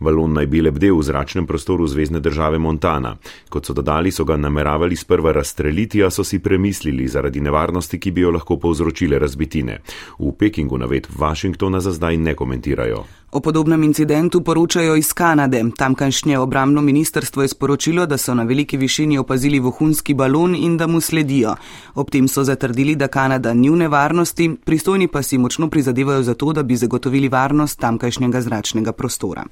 Balon 0.00 0.32
naj 0.32 0.46
bi 0.46 0.62
lebdel 0.64 0.96
v 0.96 1.04
zračnem 1.04 1.46
prostoru 1.46 1.86
zvezdne 1.86 2.20
države 2.24 2.58
Montana. 2.58 3.16
Kot 3.48 3.66
so 3.66 3.76
dodali, 3.76 4.10
so 4.10 4.24
ga 4.24 4.36
nameravali 4.36 4.96
sprva 4.96 5.32
razstreliti, 5.32 6.00
a 6.02 6.10
so 6.10 6.24
si 6.24 6.38
premislili 6.38 7.08
zaradi 7.08 7.40
nevarnosti, 7.40 8.00
ki 8.00 8.10
bi 8.10 8.24
jo 8.24 8.30
lahko 8.30 8.56
povzročile 8.56 9.18
razbitine. 9.18 9.82
V 10.18 10.32
Pekingu 10.32 10.78
navet 10.78 11.08
Washingtona 11.18 11.80
za 11.80 11.92
zdaj 11.92 12.16
ne 12.16 12.34
komentirajo. 12.34 13.04
O 13.34 13.40
podobnem 13.40 13.82
incidentu 13.82 14.40
poročajo 14.40 14.94
iz 14.96 15.12
Kanade. 15.12 15.64
Tamkajšnje 15.76 16.38
obramno 16.38 16.82
ministrstvo 16.82 17.42
je 17.42 17.48
sporočilo, 17.48 18.06
da 18.06 18.16
so 18.16 18.34
na 18.34 18.42
veliki 18.42 18.76
višini 18.76 19.18
opazili 19.18 19.58
vohunski 19.58 20.14
balon 20.14 20.54
in 20.54 20.76
da 20.76 20.86
mu 20.86 21.00
sledijo. 21.00 21.56
Ob 21.94 22.10
tem 22.10 22.28
so 22.28 22.44
zatrdili, 22.44 22.94
da 22.94 23.08
Kanada 23.08 23.54
ni 23.54 23.70
v 23.70 23.76
nevarnosti, 23.76 24.56
pristojni 24.64 25.08
pa 25.08 25.22
si 25.22 25.38
močno 25.38 25.70
prizadevajo 25.70 26.22
za 26.22 26.34
to, 26.34 26.52
da 26.52 26.62
bi 26.62 26.76
zagotovili 26.76 27.28
varnost 27.28 27.80
tamkajšnjega 27.80 28.40
zračnega 28.40 28.92
prostora. 28.92 29.44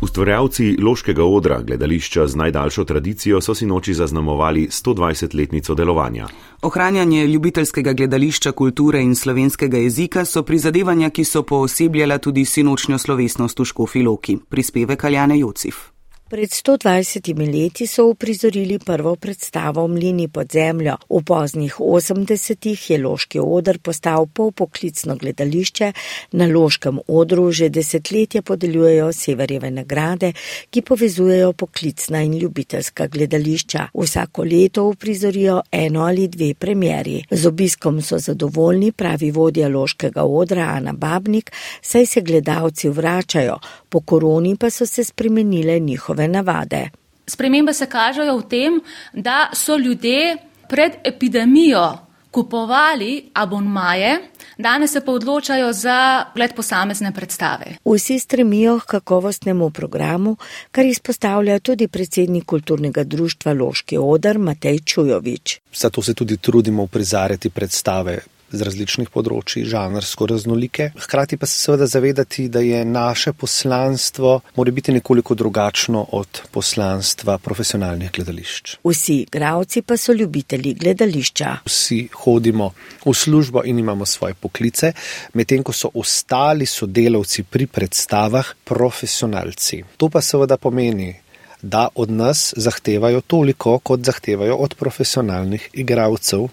Ustvarjalci 0.00 0.76
Loškega 0.82 1.24
odra, 1.24 1.62
gledališča 1.62 2.26
z 2.26 2.36
najdaljšo 2.36 2.84
tradicijo, 2.84 3.40
so 3.40 3.54
si 3.54 3.66
noči 3.66 3.94
zaznamovali 3.94 4.68
120-letnico 4.70 5.74
delovanja. 5.74 6.28
Ohranjanje 6.62 7.26
ljubiteljskega 7.26 7.92
gledališča 7.92 8.52
kulture 8.52 9.02
in 9.02 9.14
slovenskega 9.16 9.78
jezika 9.78 10.24
so 10.24 10.42
prizadevanja, 10.42 11.10
ki 11.10 11.24
so 11.24 11.42
poosebljala 11.42 12.18
tudi 12.18 12.44
sinočnjo 12.44 12.98
slovesnost 12.98 13.58
v 13.58 13.64
Škofiloki. 13.64 14.38
Prispeve 14.48 14.96
Kaljane 14.96 15.38
Jocif. 15.38 15.97
Pred 16.30 16.50
120 16.50 17.52
leti 17.52 17.86
so 17.86 18.04
uprizorili 18.06 18.78
prvo 18.78 19.16
predstavo 19.16 19.86
Mlini 19.88 20.28
pod 20.28 20.46
zemljo. 20.52 20.96
V 21.08 21.22
poznih 21.24 21.76
80-ih 21.80 22.90
je 22.90 22.98
Loški 22.98 23.40
odr 23.40 23.78
postal 23.78 24.26
polpoklicno 24.26 25.16
gledališče. 25.16 25.92
Na 26.32 26.46
Loškem 26.46 26.98
odru 27.06 27.52
že 27.52 27.68
desetletja 27.68 28.42
podeljujejo 28.42 29.12
severjeve 29.12 29.70
nagrade, 29.70 30.32
ki 30.70 30.82
povezujejo 30.82 31.52
poklicna 31.52 32.22
in 32.22 32.34
ljubiteljska 32.38 33.06
gledališča. 33.06 33.86
Vsako 33.94 34.42
leto 34.42 34.84
uprizorijo 34.84 35.62
eno 35.72 36.02
ali 36.04 36.28
dve 36.28 36.54
premjeri. 36.54 37.24
Z 37.30 37.46
obiskom 37.46 38.02
so 38.02 38.18
zadovoljni, 38.18 38.92
pravi 38.92 39.30
vodja 39.30 39.68
Loškega 39.68 40.22
odra 40.22 40.62
Ana 40.62 40.92
Babnik, 40.92 41.52
saj 41.82 42.06
se 42.06 42.20
gledalci 42.20 42.88
vračajo, 42.88 43.58
po 43.88 44.00
koroni 44.00 44.56
pa 44.56 44.70
so 44.70 44.86
se 44.86 45.04
spremenile 45.04 45.78
njihove 45.78 46.17
njihove 46.18 46.28
navade. 46.28 46.90
Spremembe 47.26 47.72
se 47.72 47.86
kažejo 47.86 48.38
v 48.38 48.48
tem, 48.48 48.80
da 49.12 49.50
so 49.52 49.76
ljudje 49.76 50.36
pred 50.68 50.92
epidemijo 51.04 51.98
kupovali 52.30 53.30
abonmaje, 53.34 54.18
danes 54.58 54.92
se 54.92 55.00
pa 55.00 55.12
odločajo 55.12 55.72
za 55.72 56.24
gled 56.34 56.54
posamezne 56.54 57.12
predstave. 57.12 57.76
Vsi 57.84 58.18
stremijo 58.18 58.78
k 58.78 58.86
kakovostnemu 58.86 59.70
programu, 59.70 60.36
kar 60.70 60.84
izpostavlja 60.84 61.58
tudi 61.58 61.88
predsednik 61.88 62.44
kulturnega 62.44 63.04
društva 63.04 63.52
Loški 63.52 63.98
odar 63.98 64.38
Matej 64.38 64.78
Čujovič. 64.78 65.60
Zato 65.74 66.02
se 66.02 66.14
tudi 66.14 66.36
trudimo 66.36 66.86
prizarjati 66.86 67.50
predstave 67.50 68.18
z 68.50 68.64
različnih 68.64 69.10
področji, 69.12 69.64
žanrsko 69.68 70.28
raznolike. 70.30 70.90
Hkrati 70.96 71.36
pa 71.36 71.46
se 71.46 71.58
seveda 71.60 71.86
zavedati, 71.86 72.48
da 72.48 72.62
je 72.64 72.84
naše 72.84 73.32
poslanstvo 73.32 74.40
mora 74.56 74.72
biti 74.72 74.92
nekoliko 74.92 75.34
drugačno 75.34 76.06
od 76.12 76.42
poslanstva 76.52 77.38
profesionalnih 77.38 78.12
gledališč. 78.12 78.78
Vsi 78.84 79.20
igravci 79.26 79.82
pa 79.82 79.96
so 79.96 80.12
ljubitelji 80.12 80.74
gledališča. 80.74 81.54
Vsi 81.68 82.00
hodimo 82.24 82.72
v 83.04 83.14
službo 83.14 83.62
in 83.64 83.78
imamo 83.78 84.06
svoje 84.06 84.34
poklice, 84.34 84.92
medtem 85.34 85.62
ko 85.62 85.72
so 85.72 85.90
ostali 85.94 86.66
sodelavci 86.66 87.44
pri 87.44 87.66
predstavah 87.66 88.54
profesionalci. 88.64 89.82
To 89.96 90.08
pa 90.08 90.22
seveda 90.24 90.56
pomeni, 90.56 91.14
da 91.62 91.88
od 91.94 92.10
nas 92.10 92.54
zahtevajo 92.56 93.20
toliko, 93.20 93.78
kot 93.78 94.00
zahtevajo 94.06 94.56
od 94.56 94.74
profesionalnih 94.74 95.68
igravcev, 95.72 96.46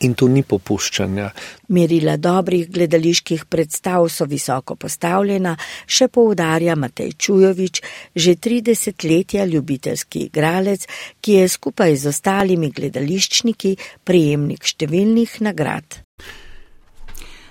in 0.00 0.14
tu 0.14 0.28
ni 0.28 0.42
popuščanja. 0.42 1.30
Merila 1.74 2.16
dobrih 2.16 2.68
gledaliških 2.70 3.46
predstav 3.50 4.08
so 4.12 4.26
visoko 4.30 4.76
postavljena, 4.76 5.56
še 5.86 6.08
poudarja 6.08 6.76
Matej 6.76 7.14
Čujovič, 7.18 7.82
že 8.14 8.36
30 8.36 9.08
letja 9.08 9.44
ljubiteljski 9.44 10.26
igralec, 10.28 10.86
ki 11.20 11.40
je 11.40 11.48
skupaj 11.48 11.96
z 11.96 12.14
ostalimi 12.14 12.70
gledališčniki 12.70 13.76
prijemnik 14.04 14.64
številnih 14.64 15.40
nagrad. 15.44 16.04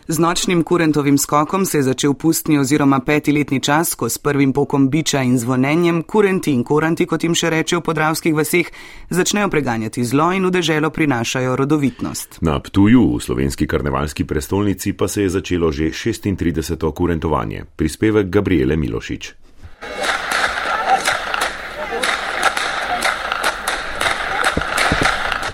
Z 0.08 0.20
nočnim 0.20 0.64
kurentovim 0.64 1.18
skokom 1.18 1.66
se 1.66 1.78
je 1.78 1.84
začel 1.84 2.14
pustni 2.14 2.58
oziroma 2.60 3.00
petiletni 3.00 3.60
čas, 3.60 3.96
ko 3.96 4.10
s 4.10 4.18
prvim 4.18 4.54
pokom 4.54 4.90
biča 4.90 5.22
in 5.22 5.38
zvonjenjem 5.40 6.04
kurenti 6.04 6.52
in 6.52 6.64
koranti, 6.64 7.06
kot 7.06 7.24
jim 7.24 7.36
še 7.36 7.50
reče 7.50 7.78
v 7.78 7.82
podravskih 7.88 8.36
vaseh, 8.36 8.68
začnejo 9.10 9.48
preganjati 9.50 10.04
zlo 10.04 10.32
in 10.36 10.44
v 10.46 10.52
deželo 10.52 10.90
prinašajo 10.90 11.56
rodovitnost. 11.56 12.42
Na 12.42 12.60
Ptuju, 12.60 13.16
v 13.16 13.24
slovenski 13.24 13.68
karnevalski 13.68 14.28
prestolnici, 14.28 14.94
pa 14.94 15.08
se 15.08 15.24
je 15.24 15.30
začelo 15.30 15.72
že 15.72 15.90
36. 15.96 16.76
kurentovanje. 16.92 17.64
Prispevek 17.76 18.28
Gabriele 18.28 18.76
Milošič. 18.76 19.34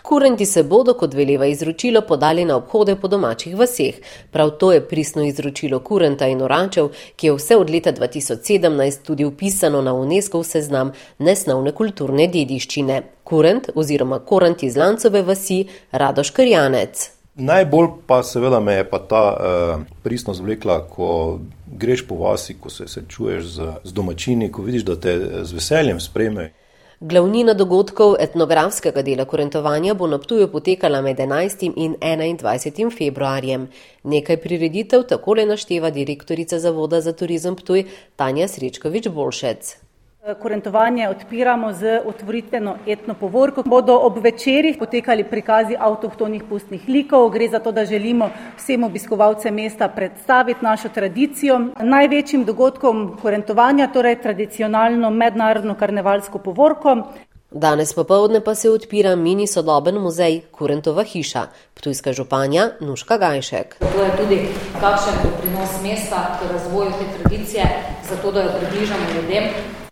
Kurenti 0.10 0.46
se 0.46 0.64
bodo, 0.64 0.94
kot 0.98 1.14
veleva 1.14 1.46
izročilo, 1.46 2.02
podali 2.02 2.46
na 2.46 2.56
obhode 2.58 2.96
po 2.96 3.08
domačih 3.08 3.54
vaseh. 3.58 3.96
Prav 4.32 4.50
to 4.50 4.72
je 4.74 4.82
pristno 4.82 5.24
izročilo 5.24 5.80
kurenta 5.80 6.28
in 6.28 6.42
orančev, 6.42 6.88
ki 7.16 7.28
je 7.28 7.34
vse 7.36 7.58
od 7.58 7.70
leta 7.70 7.94
2017 7.94 9.04
tudi 9.06 9.26
upisano 9.26 9.82
na 9.82 9.94
UNESCO 9.94 10.42
seznam 10.44 10.92
nesnovne 11.20 11.72
kulturne 11.78 12.26
dediščine. 12.28 13.02
Kurent 13.24 13.70
oziroma 13.76 14.20
korant 14.20 14.64
iz 14.64 14.78
Lancove 14.78 15.22
vasi 15.22 15.60
Radoš 15.92 16.32
Krjanec. 16.34 17.10
Najbolj 17.36 17.88
pa 18.08 18.24
seveda 18.24 18.60
me 18.60 18.80
je 18.80 18.90
pa 18.90 19.00
ta 19.00 19.24
uh, 19.30 19.84
pristnost 20.04 20.42
vlekla, 20.42 20.80
ko 20.90 21.40
greš 21.68 22.08
po 22.08 22.18
vasi, 22.24 22.58
ko 22.58 22.74
se 22.74 22.88
srečuješ 22.88 23.46
z, 23.46 23.70
z 23.84 23.94
domačini, 23.94 24.50
ko 24.52 24.66
vidiš, 24.66 24.90
da 24.90 24.98
te 24.98 25.20
z 25.44 25.54
veseljem 25.54 26.02
sprejmejo. 26.02 26.50
Glavnina 27.02 27.54
dogodkov 27.56 28.18
etnografskega 28.20 29.02
dela 29.08 29.26
korentovanja 29.26 29.94
bo 29.96 30.08
na 30.08 30.18
Ptuju 30.20 30.50
potekala 30.52 31.00
med 31.02 31.20
11. 31.20 31.72
in 31.76 31.96
21. 32.02 32.92
februarjem. 32.92 33.70
Nekaj 34.04 34.42
prireditev 34.44 35.08
takole 35.08 35.46
našteva 35.46 35.96
direktorica 35.96 36.60
Zavoda 36.60 37.02
za 37.02 37.14
turizem 37.14 37.56
Ptuj 37.56 37.86
Tanja 38.16 38.48
Srečkovič-Bolšec. 38.48 39.89
Korentovanje 40.36 41.10
odpiramo 41.10 41.74
z 41.74 42.02
otvoritveno 42.06 42.76
etno 42.88 43.14
povorko. 43.14 43.64
Bodo 43.66 43.96
ob 43.98 44.18
večerjih 44.24 44.76
potekali 44.80 45.24
prikazi 45.24 45.76
avtohtonih 45.80 46.44
pustnih 46.50 46.88
likov. 46.88 47.30
Gre 47.30 47.50
za 47.50 47.60
to, 47.60 47.72
da 47.72 47.86
želimo 47.86 48.30
vsem 48.58 48.84
obiskovalcem 48.84 49.56
mesta 49.56 49.88
predstaviti 49.88 50.66
našo 50.66 50.90
tradicijo. 50.90 51.60
Največjim 51.82 52.46
dogodkom 52.46 53.18
korentovanja, 53.22 53.88
torej 53.88 54.22
tradicionalno 54.22 55.10
mednarodno 55.10 55.76
karnevalsko 55.76 56.40
povorko. 56.40 56.98
Danes 57.52 57.94
popovdne 57.94 58.42
pa 58.42 58.56
se 58.56 58.70
odpira 58.70 59.16
mini 59.16 59.48
sodoben 59.48 59.96
muzej 59.98 60.42
Kurentova 60.52 61.04
hiša, 61.04 61.48
Ptujska 61.74 62.14
županja 62.14 62.70
Nuška 62.80 63.18
Gajšek. 63.18 63.76
To 63.80 64.04
je 64.04 64.12
tudi 64.18 64.38
kakšen 64.82 65.18
doprinos 65.24 65.82
mesta 65.84 66.38
k 66.40 66.52
razvoju 66.54 66.92
te 66.92 67.06
tradicije, 67.18 67.66
zato 68.10 68.32
da 68.32 68.42
jo 68.42 68.50
približamo 68.60 69.06
ljudem. 69.16 69.44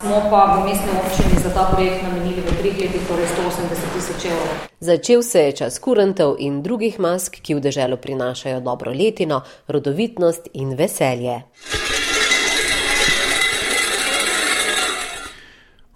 Smo 0.08 0.24
pa 0.32 0.56
v 0.56 0.70
mestni 0.70 0.88
občini 1.04 1.36
za 1.44 1.50
ta 1.52 1.68
projekt 1.76 2.04
namenili 2.04 2.40
v 2.40 2.48
treh 2.64 2.80
letih 2.80 3.04
torej 3.08 3.28
180 3.28 3.92
tisoč 3.92 4.26
evrov. 4.26 4.56
Začel 4.80 5.24
se 5.24 5.40
je 5.40 5.52
čas 5.52 5.80
kurentov 5.84 6.40
in 6.40 6.64
drugih 6.64 6.96
mask, 7.00 7.36
ki 7.44 7.60
v 7.60 7.60
deželo 7.60 8.00
prinašajo 8.00 8.64
dobro 8.64 8.96
letino, 8.96 9.44
rodovitnost 9.68 10.48
in 10.54 10.80
veselje. 10.80 11.44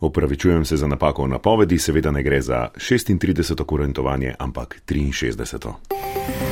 Opravičujem 0.04 0.66
se 0.66 0.78
za 0.78 0.88
napako 0.88 1.24
v 1.24 1.28
napovedi, 1.28 1.80
seveda 1.80 2.12
ne 2.12 2.24
gre 2.24 2.42
za 2.42 2.68
36. 2.76 3.64
kurentovanje, 3.64 4.36
ampak 4.40 4.82
63. 4.84 6.51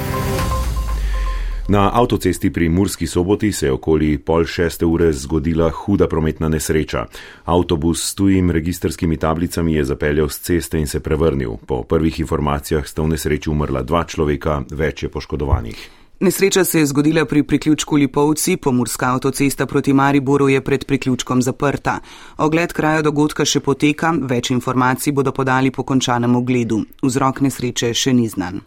Na 1.70 1.92
avtocesti 1.94 2.54
pri 2.54 2.70
Murski 2.70 3.08
soboti 3.08 3.52
se 3.52 3.66
je 3.66 3.72
okoli 3.72 4.18
pol 4.18 4.46
šeste 4.46 4.86
ure 4.86 5.14
zgodila 5.14 5.70
huda 5.70 6.08
prometna 6.08 6.50
nesreča. 6.50 7.06
Avtobus 7.46 8.10
s 8.10 8.16
tujim 8.16 8.52
registrskimi 8.52 9.18
tablicami 9.18 9.74
je 9.74 9.84
zapeljal 9.86 10.30
z 10.30 10.40
ceste 10.40 10.80
in 10.80 10.88
se 10.88 11.00
prevrnil. 11.00 11.58
Po 11.66 11.84
prvih 11.84 12.20
informacijah 12.20 12.88
sta 12.88 13.02
v 13.02 13.14
nesreči 13.14 13.50
umrla 13.50 13.84
dva 13.84 14.04
človeka, 14.04 14.64
več 14.72 15.04
je 15.04 15.10
poškodovanih. 15.10 15.90
Nesreča 16.20 16.64
se 16.64 16.80
je 16.80 16.86
zgodila 16.86 17.26
pri 17.26 17.44
priključku 17.44 17.96
Lipovci, 17.96 18.58
pomorska 18.58 19.14
avtocesta 19.14 19.66
proti 19.66 19.94
Mariboru 19.94 20.50
je 20.50 20.62
pred 20.62 20.86
priključkom 20.86 21.42
zaprta. 21.42 22.00
Ogled 22.38 22.74
kraja 22.74 23.02
dogodka 23.02 23.46
še 23.46 23.60
poteka, 23.60 24.16
več 24.22 24.50
informacij 24.52 25.14
bodo 25.14 25.32
podali 25.32 25.72
po 25.72 25.84
končanem 25.84 26.36
ogledu. 26.36 26.82
Vzrok 27.04 27.42
nesreče 27.42 27.94
še 27.94 28.14
ni 28.14 28.28
znan. 28.28 28.60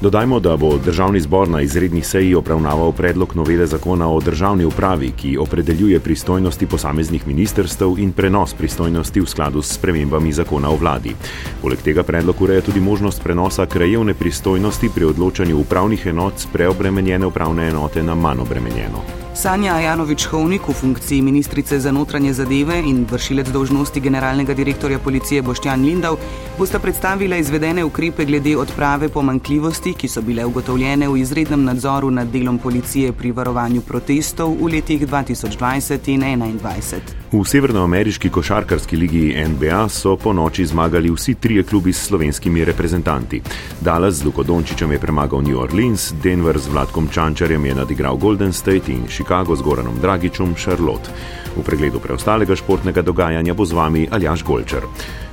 Dodajmo, 0.00 0.40
da 0.40 0.56
bo 0.56 0.78
državni 0.78 1.20
zbor 1.20 1.48
na 1.48 1.60
izredni 1.60 2.02
seji 2.02 2.34
obravnaval 2.34 2.92
predlog 2.92 3.36
novele 3.36 3.66
zakona 3.66 4.08
o 4.08 4.20
državni 4.20 4.64
upravi, 4.64 5.12
ki 5.16 5.38
opredeljuje 5.38 6.00
pristojnosti 6.00 6.66
posameznih 6.66 7.26
ministrstev 7.26 7.98
in 7.98 8.12
prenos 8.12 8.54
pristojnosti 8.54 9.20
v 9.20 9.26
skladu 9.26 9.62
s 9.62 9.74
spremembami 9.74 10.32
zakona 10.32 10.70
o 10.70 10.76
vladi. 10.76 11.14
Poleg 11.62 11.82
tega 11.82 12.02
predlog 12.02 12.42
ureja 12.42 12.60
tudi 12.60 12.80
možnost 12.80 13.22
prenosa 13.22 13.66
krajevne 13.66 14.14
pristojnosti 14.14 14.90
pri 14.94 15.04
odločanju 15.04 15.58
upravnih 15.58 16.06
enot 16.06 16.38
z 16.38 16.46
preobremenjene 16.52 17.26
upravne 17.26 17.68
enote 17.68 18.02
na 18.02 18.14
manj 18.14 18.40
obremenjeno. 18.40 19.25
Sanja 19.36 19.76
Janovič-Hovnik 19.76 20.64
v 20.68 20.72
funkciji 20.72 21.22
ministrice 21.22 21.76
za 21.80 21.92
notranje 21.92 22.32
zadeve 22.32 22.78
in 22.80 23.04
vršilec 23.04 23.48
dožnosti 23.52 24.00
generalnega 24.00 24.54
direktorja 24.54 24.98
policije 24.98 25.42
Boštjan 25.42 25.82
Lindav 25.84 26.16
bosta 26.58 26.78
predstavila 26.78 27.36
izvedene 27.36 27.84
ukrepe 27.84 28.24
glede 28.24 28.56
odprave 28.56 29.08
pomankljivosti, 29.08 29.92
ki 29.92 30.08
so 30.08 30.22
bile 30.22 30.44
ugotovljene 30.44 31.08
v 31.08 31.18
izrednem 31.20 31.64
nadzoru 31.64 32.10
nad 32.10 32.32
delom 32.32 32.58
policije 32.58 33.12
pri 33.12 33.32
varovanju 33.32 33.80
protestov 33.80 34.56
v 34.56 34.72
letih 34.72 35.04
2020 35.06 36.08
in 36.08 36.24
2021. 36.24 37.00
V 37.32 37.44
severnoameriški 37.44 38.30
košarkarski 38.30 38.96
ligi 38.96 39.34
NBA 39.48 39.88
so 39.88 40.16
po 40.16 40.32
noči 40.32 40.66
zmagali 40.66 41.10
vsi 41.12 41.34
trije 41.34 41.62
klubi 41.62 41.92
s 41.92 42.06
slovenskimi 42.08 42.64
reprezentanti. 42.64 43.42
Dallas 43.80 44.14
z 44.14 44.24
Luko 44.24 44.42
Dončičem 44.42 44.92
je 44.92 44.98
premagal 44.98 45.42
New 45.42 45.60
Orleans, 45.60 46.12
Denver 46.22 46.58
z 46.58 46.68
Vladkom 46.72 47.08
Čančarjem 47.08 47.66
je 47.66 47.74
nadigral 47.74 48.16
Golden 48.16 48.52
State 48.52 48.92
in 48.92 49.04
Chicago. 49.08 49.25
Chicago 49.26 49.56
z 49.56 49.62
Goranom 49.62 49.98
Dragičom 49.98 50.54
Charlotte. 50.54 51.10
V 51.58 51.62
pregledu 51.66 51.98
preostalega 51.98 52.54
športnega 52.54 53.02
dogajanja 53.02 53.58
bo 53.58 53.66
z 53.66 53.74
vami 53.74 54.06
Aljaš 54.06 54.46
Golčer. 54.46 54.86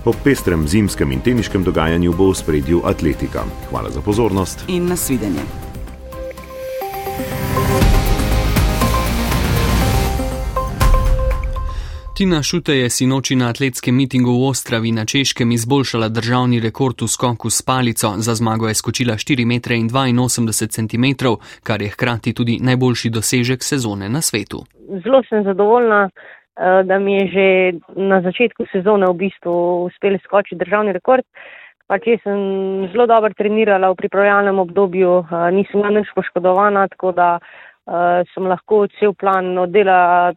Ob 0.10 0.18
pestrem 0.18 0.66
zimskem 0.66 1.14
in 1.14 1.22
teniškem 1.22 1.62
dogajanju 1.62 2.10
bo 2.18 2.34
v 2.34 2.42
spredju 2.42 2.82
atletika. 2.90 3.46
Hvala 3.70 3.94
za 3.94 4.02
pozornost 4.02 4.66
in 4.66 4.90
nasvidenje. 4.90 5.63
Tina 12.18 12.44
Šute 12.44 12.74
je 12.74 12.90
sinoči 12.90 13.36
na 13.36 13.50
atletskem 13.50 13.96
mitingu 13.98 14.32
v 14.32 14.50
Ostravi 14.50 14.92
na 14.92 15.04
Češkem 15.12 15.52
izboljšala 15.52 16.08
državni 16.18 16.60
rekord 16.66 17.02
v 17.02 17.08
skoku 17.10 17.50
s 17.50 17.66
palico. 17.66 18.10
Za 18.26 18.34
zmago 18.40 18.68
je 18.68 18.76
skočila 18.82 19.14
4,82 19.14 20.70
cm, 20.76 21.06
kar 21.68 21.82
je 21.82 21.90
hkrati 21.90 22.34
tudi 22.38 22.60
najboljši 22.62 23.10
dosežek 23.10 23.64
sezone 23.64 24.10
na 24.10 24.22
svetu. 24.22 24.60
Zelo 25.04 25.24
sem 25.30 25.44
zadovoljna, 25.44 26.10
eh, 26.10 26.84
da 26.84 27.00
mi 27.00 27.14
je 27.14 27.26
že 27.36 27.48
na 27.96 28.22
začetku 28.22 28.66
sezone 28.72 29.10
v 29.10 29.14
bistvu 29.14 29.86
uspeli 29.90 30.20
skočiti 30.24 30.62
državni 30.64 30.94
rekord. 30.94 31.26
Pa 31.88 31.98
če 31.98 32.18
sem 32.24 32.38
zelo 32.94 33.08
dobro 33.10 33.34
trenirala 33.34 33.90
v 33.90 33.96
pripravljalnem 33.96 34.60
obdobju, 34.60 35.12
eh, 35.20 35.52
nisem 35.52 35.82
nič 35.82 36.14
poškodovana, 36.16 36.88
tako 36.88 37.12
da 37.12 37.40
uh, 37.86 38.22
sem 38.34 38.46
lahko 38.48 38.88
cel 39.00 39.14
plan 39.14 39.58
oddelala 39.58 40.34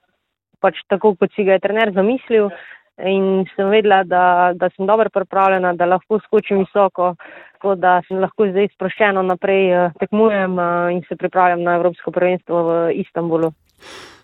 pač 0.60 0.80
tako, 0.88 1.14
kot 1.20 1.32
si 1.34 1.44
ga 1.44 1.56
je 1.56 1.64
trener 1.66 1.92
zamislil. 1.96 2.50
In 2.96 3.44
sem 3.52 3.68
vedela, 3.68 4.00
da, 4.08 4.52
da 4.56 4.70
sem 4.72 4.86
dobro 4.88 5.10
pripravljena, 5.12 5.74
da 5.76 5.84
lahko 5.84 6.16
skočim 6.24 6.62
visoko, 6.62 7.10
tako 7.58 7.74
da 7.76 7.98
sem 8.08 8.22
lahko 8.22 8.46
zdaj 8.48 8.70
sproščeno 8.72 9.20
naprej 9.26 9.68
eh, 9.68 9.90
tekmujem 10.00 10.56
eh, 10.58 10.70
in 10.94 11.02
se 11.04 11.18
pripravljam 11.20 11.66
na 11.66 11.76
Evropsko 11.76 12.14
prvenstvo 12.16 12.62
v 12.70 12.78
Istanbulu. 13.04 13.52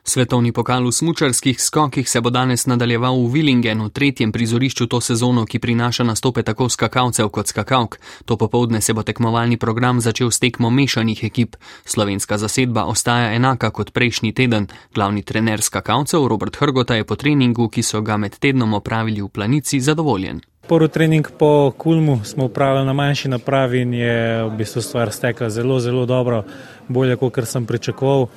Svetovni 0.05 0.51
pokal 0.53 0.83
v 0.83 0.93
smučarskih 0.93 1.63
skokih 1.63 2.11
se 2.11 2.21
bo 2.21 2.31
danes 2.31 2.67
nadaljeval 2.67 3.23
v 3.23 3.31
Willingenu, 3.31 3.89
tretjem 3.89 4.33
prizorišču 4.33 4.87
to 4.87 5.01
sezono, 5.01 5.47
ki 5.47 5.59
prinaša 5.59 6.03
nastope 6.05 6.43
tako 6.43 6.69
skakalcev 6.69 7.29
kot 7.29 7.47
skakalk. 7.47 8.01
To 8.25 8.37
popovdne 8.37 8.81
se 8.81 8.93
bo 8.93 9.03
tekmovalni 9.03 9.57
program 9.57 10.01
začel 10.01 10.31
s 10.31 10.43
tekmo 10.43 10.71
mešanih 10.71 11.25
ekip. 11.25 11.57
Slovenska 11.87 12.39
zasedba 12.39 12.85
ostaja 12.85 13.31
enaka 13.33 13.71
kot 13.71 13.93
prejšnji 13.93 14.33
teden. 14.33 14.67
Glavni 14.95 15.23
trener 15.23 15.63
skakalcev 15.63 16.27
Robert 16.27 16.57
Hrgota 16.57 16.95
je 16.95 17.05
po 17.05 17.15
treningu, 17.15 17.69
ki 17.69 17.83
so 17.83 18.03
ga 18.03 18.17
med 18.17 18.39
tednom 18.39 18.75
opravili 18.75 19.23
v 19.23 19.29
planici, 19.29 19.81
zadovoljen. 19.81 20.41
Prvi 20.69 20.89
trening 20.89 21.31
po 21.39 21.71
Kulmu 21.79 22.25
smo 22.25 22.45
upravili 22.45 22.87
na 22.87 22.93
manjši 22.93 23.29
napravi 23.29 23.81
in 23.81 23.95
je 23.95 24.45
v 24.45 24.51
bistvu 24.57 24.83
stvar 24.83 25.13
stekla 25.13 25.51
zelo, 25.51 25.81
zelo 25.81 26.07
dobro, 26.07 26.43
bolje 26.89 27.17
kot 27.17 27.39
sem 27.45 27.67
pričakoval. 27.67 28.29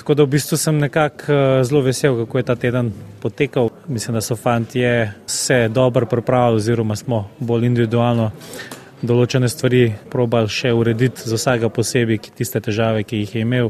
Tako 0.00 0.14
da 0.14 0.24
v 0.24 0.32
bistvu 0.32 0.56
sem 0.56 0.78
nekako 0.80 1.32
eh, 1.32 1.64
zelo 1.64 1.80
vesel, 1.84 2.16
kako 2.16 2.38
je 2.38 2.44
ta 2.44 2.54
teden 2.56 2.92
potekal. 3.20 3.68
Mislim, 3.88 4.14
da 4.14 4.20
so 4.20 4.36
fantje 4.36 5.12
se 5.26 5.68
dobro 5.68 6.06
pripravili, 6.06 6.56
oziroma 6.56 6.96
smo 6.96 7.28
bolj 7.38 7.66
individualno 7.66 8.30
določene 9.02 9.48
stvari 9.48 9.82
probali 10.10 10.48
še 10.48 10.72
urediti 10.72 11.28
za 11.28 11.36
vsega 11.36 11.68
posebej, 11.68 12.18
tiste 12.36 12.64
težave, 12.64 13.04
ki 13.04 13.20
jih 13.20 13.34
je 13.34 13.44
imel. 13.44 13.68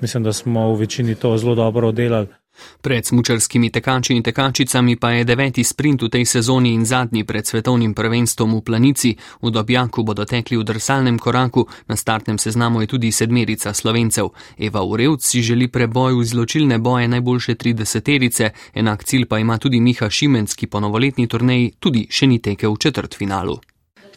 Mislim, 0.00 0.24
da 0.24 0.32
smo 0.32 0.70
v 0.72 0.80
večini 0.86 1.14
to 1.14 1.36
zelo 1.36 1.54
dobro 1.54 1.92
oddelali. 1.92 2.32
Pred 2.80 3.06
smučarskimi 3.06 3.70
tekači 3.70 4.14
in 4.14 4.22
tekačicami 4.22 4.96
pa 4.96 5.10
je 5.10 5.24
deveti 5.24 5.64
sprint 5.64 6.02
v 6.02 6.08
tej 6.08 6.24
sezoni 6.24 6.72
in 6.74 6.84
zadnji 6.84 7.24
pred 7.24 7.46
svetovnim 7.46 7.94
prvenstvom 7.94 8.54
v 8.54 8.60
Planici. 8.60 9.16
V 9.42 9.50
Dobjaku 9.50 10.02
bodo 10.02 10.24
tekli 10.24 10.56
v 10.56 10.64
drsalnem 10.64 11.18
koraku, 11.18 11.66
na 11.88 11.96
startnem 11.96 12.38
seznamu 12.38 12.80
je 12.80 12.86
tudi 12.86 13.12
sedmerica 13.12 13.74
slovencev. 13.74 14.28
Eva 14.58 14.82
Urevc 14.82 15.22
si 15.22 15.42
želi 15.42 15.68
preboj 15.68 16.14
v 16.14 16.24
zločilne 16.24 16.78
boje 16.78 17.08
najboljše 17.08 17.54
30-terice, 17.54 18.50
enak 18.74 19.04
cilj 19.04 19.26
pa 19.26 19.38
ima 19.38 19.58
tudi 19.58 19.80
Miha 19.80 20.10
Šimenc, 20.10 20.54
ki 20.54 20.66
po 20.66 20.80
novoletni 20.80 21.26
turneji 21.26 21.72
tudi 21.80 22.06
še 22.10 22.26
ni 22.26 22.38
tekel 22.38 22.72
v 22.72 22.78
četrt 22.78 23.14
finalu. 23.14 23.60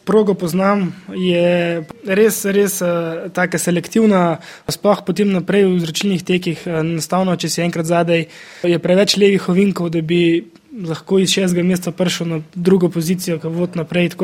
Progo 0.04 0.34
poznam, 0.34 0.90
je 1.14 1.82
res, 2.04 2.44
res 2.44 2.80
uh, 2.84 3.28
tako 3.34 3.60
selektivna, 3.60 4.40
sploh 4.70 5.02
potem 5.06 5.30
naprej 5.32 5.66
v 5.68 5.80
zračilnih 5.84 6.24
tekih. 6.26 6.64
Enostavno, 6.82 7.36
če 7.36 7.50
si 7.52 7.62
enkrat 7.64 7.88
zadaj, 7.90 8.26
je 8.66 8.80
preveč 8.82 9.16
levih 9.20 9.48
ovinkov, 9.52 9.92
da 9.94 10.02
bi 10.02 10.46
lahko 10.86 11.18
iz 11.20 11.32
šestega 11.34 11.66
mesta 11.66 11.92
prišel 11.92 12.30
na 12.30 12.40
drugo 12.54 12.90
pozicijo, 12.92 13.40
ki 13.42 13.52
vod 13.52 13.78
naprej. 13.78 14.14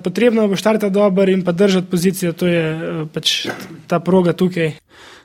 Potrebno 0.00 0.46
bo 0.48 0.56
štartati 0.56 0.94
dobro 0.94 1.28
in 1.28 1.44
pa 1.44 1.52
držati 1.52 1.90
pozicijo, 1.90 2.32
to 2.32 2.48
je 2.48 2.64
uh, 2.74 3.02
pač 3.12 3.48
ta 3.90 4.00
proga 4.00 4.32
tukaj. 4.32 4.72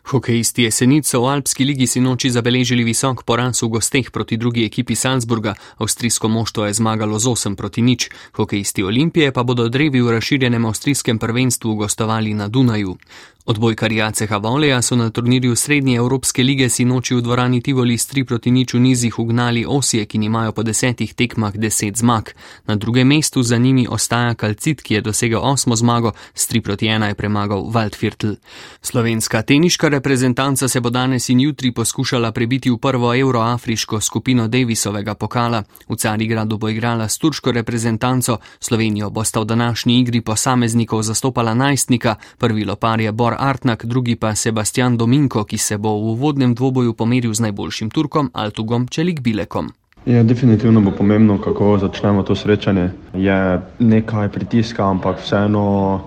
Hokejisti 0.06 0.64
Jesenic 0.64 1.08
so 1.10 1.26
v 1.26 1.34
Alpski 1.34 1.66
ligi 1.66 1.88
sinoči 1.90 2.30
zabeležili 2.30 2.86
visok 2.86 3.24
poraz 3.26 3.64
v 3.66 3.74
gosteh 3.74 4.12
proti 4.14 4.38
drugi 4.38 4.62
ekipi 4.62 4.94
Salzburga, 4.94 5.56
avstrijsko 5.82 6.30
moštvo 6.30 6.70
je 6.70 6.78
zmagalo 6.78 7.18
z 7.18 7.26
8 7.26 7.56
proti 7.58 7.82
nič, 7.82 8.10
hokejisti 8.38 8.86
Olimpije 8.86 9.34
pa 9.34 9.42
bodo 9.42 9.66
drevi 9.66 10.02
v 10.06 10.14
razširjenem 10.14 10.66
avstrijskem 10.66 11.18
prvenstvu 11.18 11.74
gostovali 11.74 12.38
na 12.38 12.48
Dunaju. 12.48 12.98
Odbojkari 13.46 13.96
Jaceha 13.96 14.38
Voleja 14.38 14.82
so 14.82 14.96
na 14.96 15.10
turnirju 15.10 15.56
Srednje 15.56 15.98
Evropske 15.98 16.44
lige 16.44 16.70
sinoči 16.70 17.16
v 17.16 17.22
dvorani 17.22 17.62
Tivoli 17.62 17.98
s 17.98 18.10
3 18.10 18.26
proti 18.26 18.52
nič 18.52 18.74
v 18.74 18.80
nizih 18.80 19.20
ugnali 19.20 19.66
osje, 19.70 20.06
ki 20.06 20.18
imajo 20.18 20.52
po 20.52 20.64
desetih 20.64 21.14
tekmah 21.14 21.54
10 21.54 21.94
zmag. 21.98 22.34
Na 22.66 22.76
drugem 22.76 23.08
mestu 23.08 23.44
za 23.44 23.58
njimi 23.58 23.86
ostaja 23.90 24.34
Kalcit, 24.34 24.82
ki 24.82 24.94
je 24.94 25.02
dosegel 25.02 25.40
osmo 25.44 25.76
zmago, 25.76 26.12
s 26.34 26.50
3 26.50 26.62
proti 26.62 26.86
1 26.88 27.06
je 27.06 27.14
premagal 27.14 27.70
Waldviertel. 27.70 28.36
Slovenska 28.82 29.42
teniška 29.42 29.90
reprezentanca 29.90 30.68
se 30.68 30.82
bo 30.82 30.90
danes 30.90 31.30
in 31.30 31.40
jutri 31.40 31.72
poskušala 31.72 32.32
prebiti 32.32 32.72
v 32.72 32.78
prvo 32.78 33.14
euroafriško 33.16 34.02
skupino 34.02 34.48
Davisovega 34.48 35.14
pokala. 35.14 35.64
V 35.90 35.96
Carigradu 35.96 36.58
bo 36.58 36.70
igrala 36.70 37.08
s 37.08 37.18
turško 37.18 37.52
reprezentanco, 37.52 38.38
Slovenijo 38.60 39.10
bosta 39.10 39.40
v 39.40 39.46
današnji 39.46 40.00
igri 40.00 40.22
posameznikov 40.22 41.02
zastopala 41.02 41.54
najstnika, 41.54 42.16
prvi 42.38 42.66
lopar 42.66 43.02
je 43.02 43.12
Artnak, 43.40 43.86
drugi 43.86 44.16
pa 44.16 44.36
Sebastian 44.36 44.98
Dominko, 44.98 45.44
ki 45.44 45.58
se 45.58 45.78
bo 45.78 45.90
v 45.90 46.12
uvodnem 46.16 46.56
dvoboju 46.56 46.94
pomeril 46.94 47.34
z 47.34 47.40
najboljšim 47.40 47.90
Turkom 47.90 48.30
Altugom 48.34 48.88
Čelik 48.88 49.22
Bilekom. 49.22 49.72
Je, 50.06 50.24
definitivno 50.24 50.82
bo 50.82 50.92
pomembno, 50.92 51.38
kako 51.42 51.78
začnemo 51.78 52.24
to 52.24 52.36
srečanje. 52.36 52.90
Je 53.14 53.62
nekaj 53.80 54.30
pritiska, 54.30 54.86
ampak 54.90 55.18
vseeno 55.18 56.02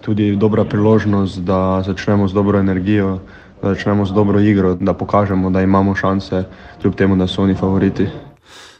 tudi 0.00 0.36
dobra 0.36 0.64
priložnost, 0.64 1.38
da 1.42 1.82
začnemo 1.86 2.28
z 2.28 2.34
dobro 2.34 2.58
energijo, 2.58 3.18
da 3.62 3.74
začnemo 3.74 4.06
z 4.06 4.12
dobro 4.12 4.40
igro, 4.40 4.74
da 4.74 4.94
pokažemo, 4.94 5.50
da 5.50 5.62
imamo 5.62 5.94
šanse, 5.94 6.44
kljub 6.82 6.94
temu, 6.94 7.16
da 7.16 7.26
so 7.26 7.42
oni 7.42 7.54
favoriti. 7.54 8.06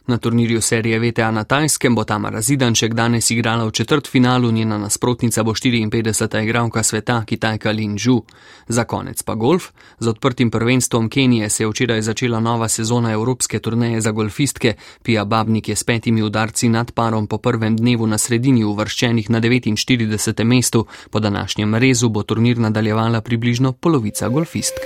Na 0.07 0.19
turnirju 0.19 0.61
serije 0.61 0.99
VTA 0.99 1.31
na 1.31 1.45
Tajskem 1.45 1.95
bo 1.95 2.05
Tamara 2.05 2.41
Zidanček 2.41 2.95
danes 2.95 3.31
igrala 3.31 3.65
v 3.65 3.71
četrt 3.71 4.09
finalu, 4.09 4.51
njena 4.51 4.79
nasprotnica 4.79 5.43
bo 5.43 5.53
54. 5.53 6.43
igralka 6.43 6.83
sveta 6.83 7.25
Kitajka 7.27 7.71
Lin 7.71 7.99
Zhu. 7.99 8.23
Za 8.69 8.85
konec 8.85 9.23
pa 9.23 9.35
golf. 9.35 9.65
Z 9.99 10.09
odprtim 10.09 10.51
prvenstvom 10.51 11.09
Kenije 11.09 11.49
se 11.49 11.63
je 11.63 11.69
včeraj 11.69 12.03
začela 12.03 12.41
nova 12.41 12.69
sezona 12.69 13.13
evropske 13.13 13.59
turneje 13.59 14.01
za 14.01 14.11
golfistke. 14.11 14.75
Pija 15.03 15.25
Babnik 15.25 15.69
je 15.69 15.77
s 15.77 15.85
petimi 15.85 16.23
udarci 16.23 16.69
nad 16.69 16.93
parom 16.93 17.27
po 17.27 17.39
prvem 17.39 17.77
dnevu 17.77 18.07
na 18.07 18.19
sredini 18.19 18.65
uvrščenih 18.65 19.31
na 19.31 19.41
49. 19.41 20.45
mestu. 20.45 20.87
Po 21.11 21.21
današnjem 21.21 21.75
rezu 21.75 22.09
bo 22.09 22.23
turnir 22.23 22.59
nadaljevala 22.59 23.21
približno 23.21 23.73
polovica 23.73 24.29
golfistk. 24.29 24.81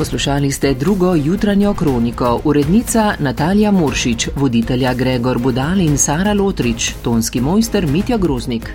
Poslušali 0.00 0.50
ste 0.52 0.74
drugo 0.74 1.14
jutranjo 1.14 1.74
kroniko, 1.74 2.40
urednica 2.44 3.14
Natalija 3.18 3.70
Muršič, 3.70 4.28
voditelja 4.36 4.94
Gregor 4.94 5.38
Budal 5.38 5.80
in 5.80 5.98
Sara 5.98 6.32
Lotrič, 6.32 6.92
tonski 7.02 7.40
mojster 7.40 7.86
Mitja 7.86 8.16
Groznik. 8.16 8.70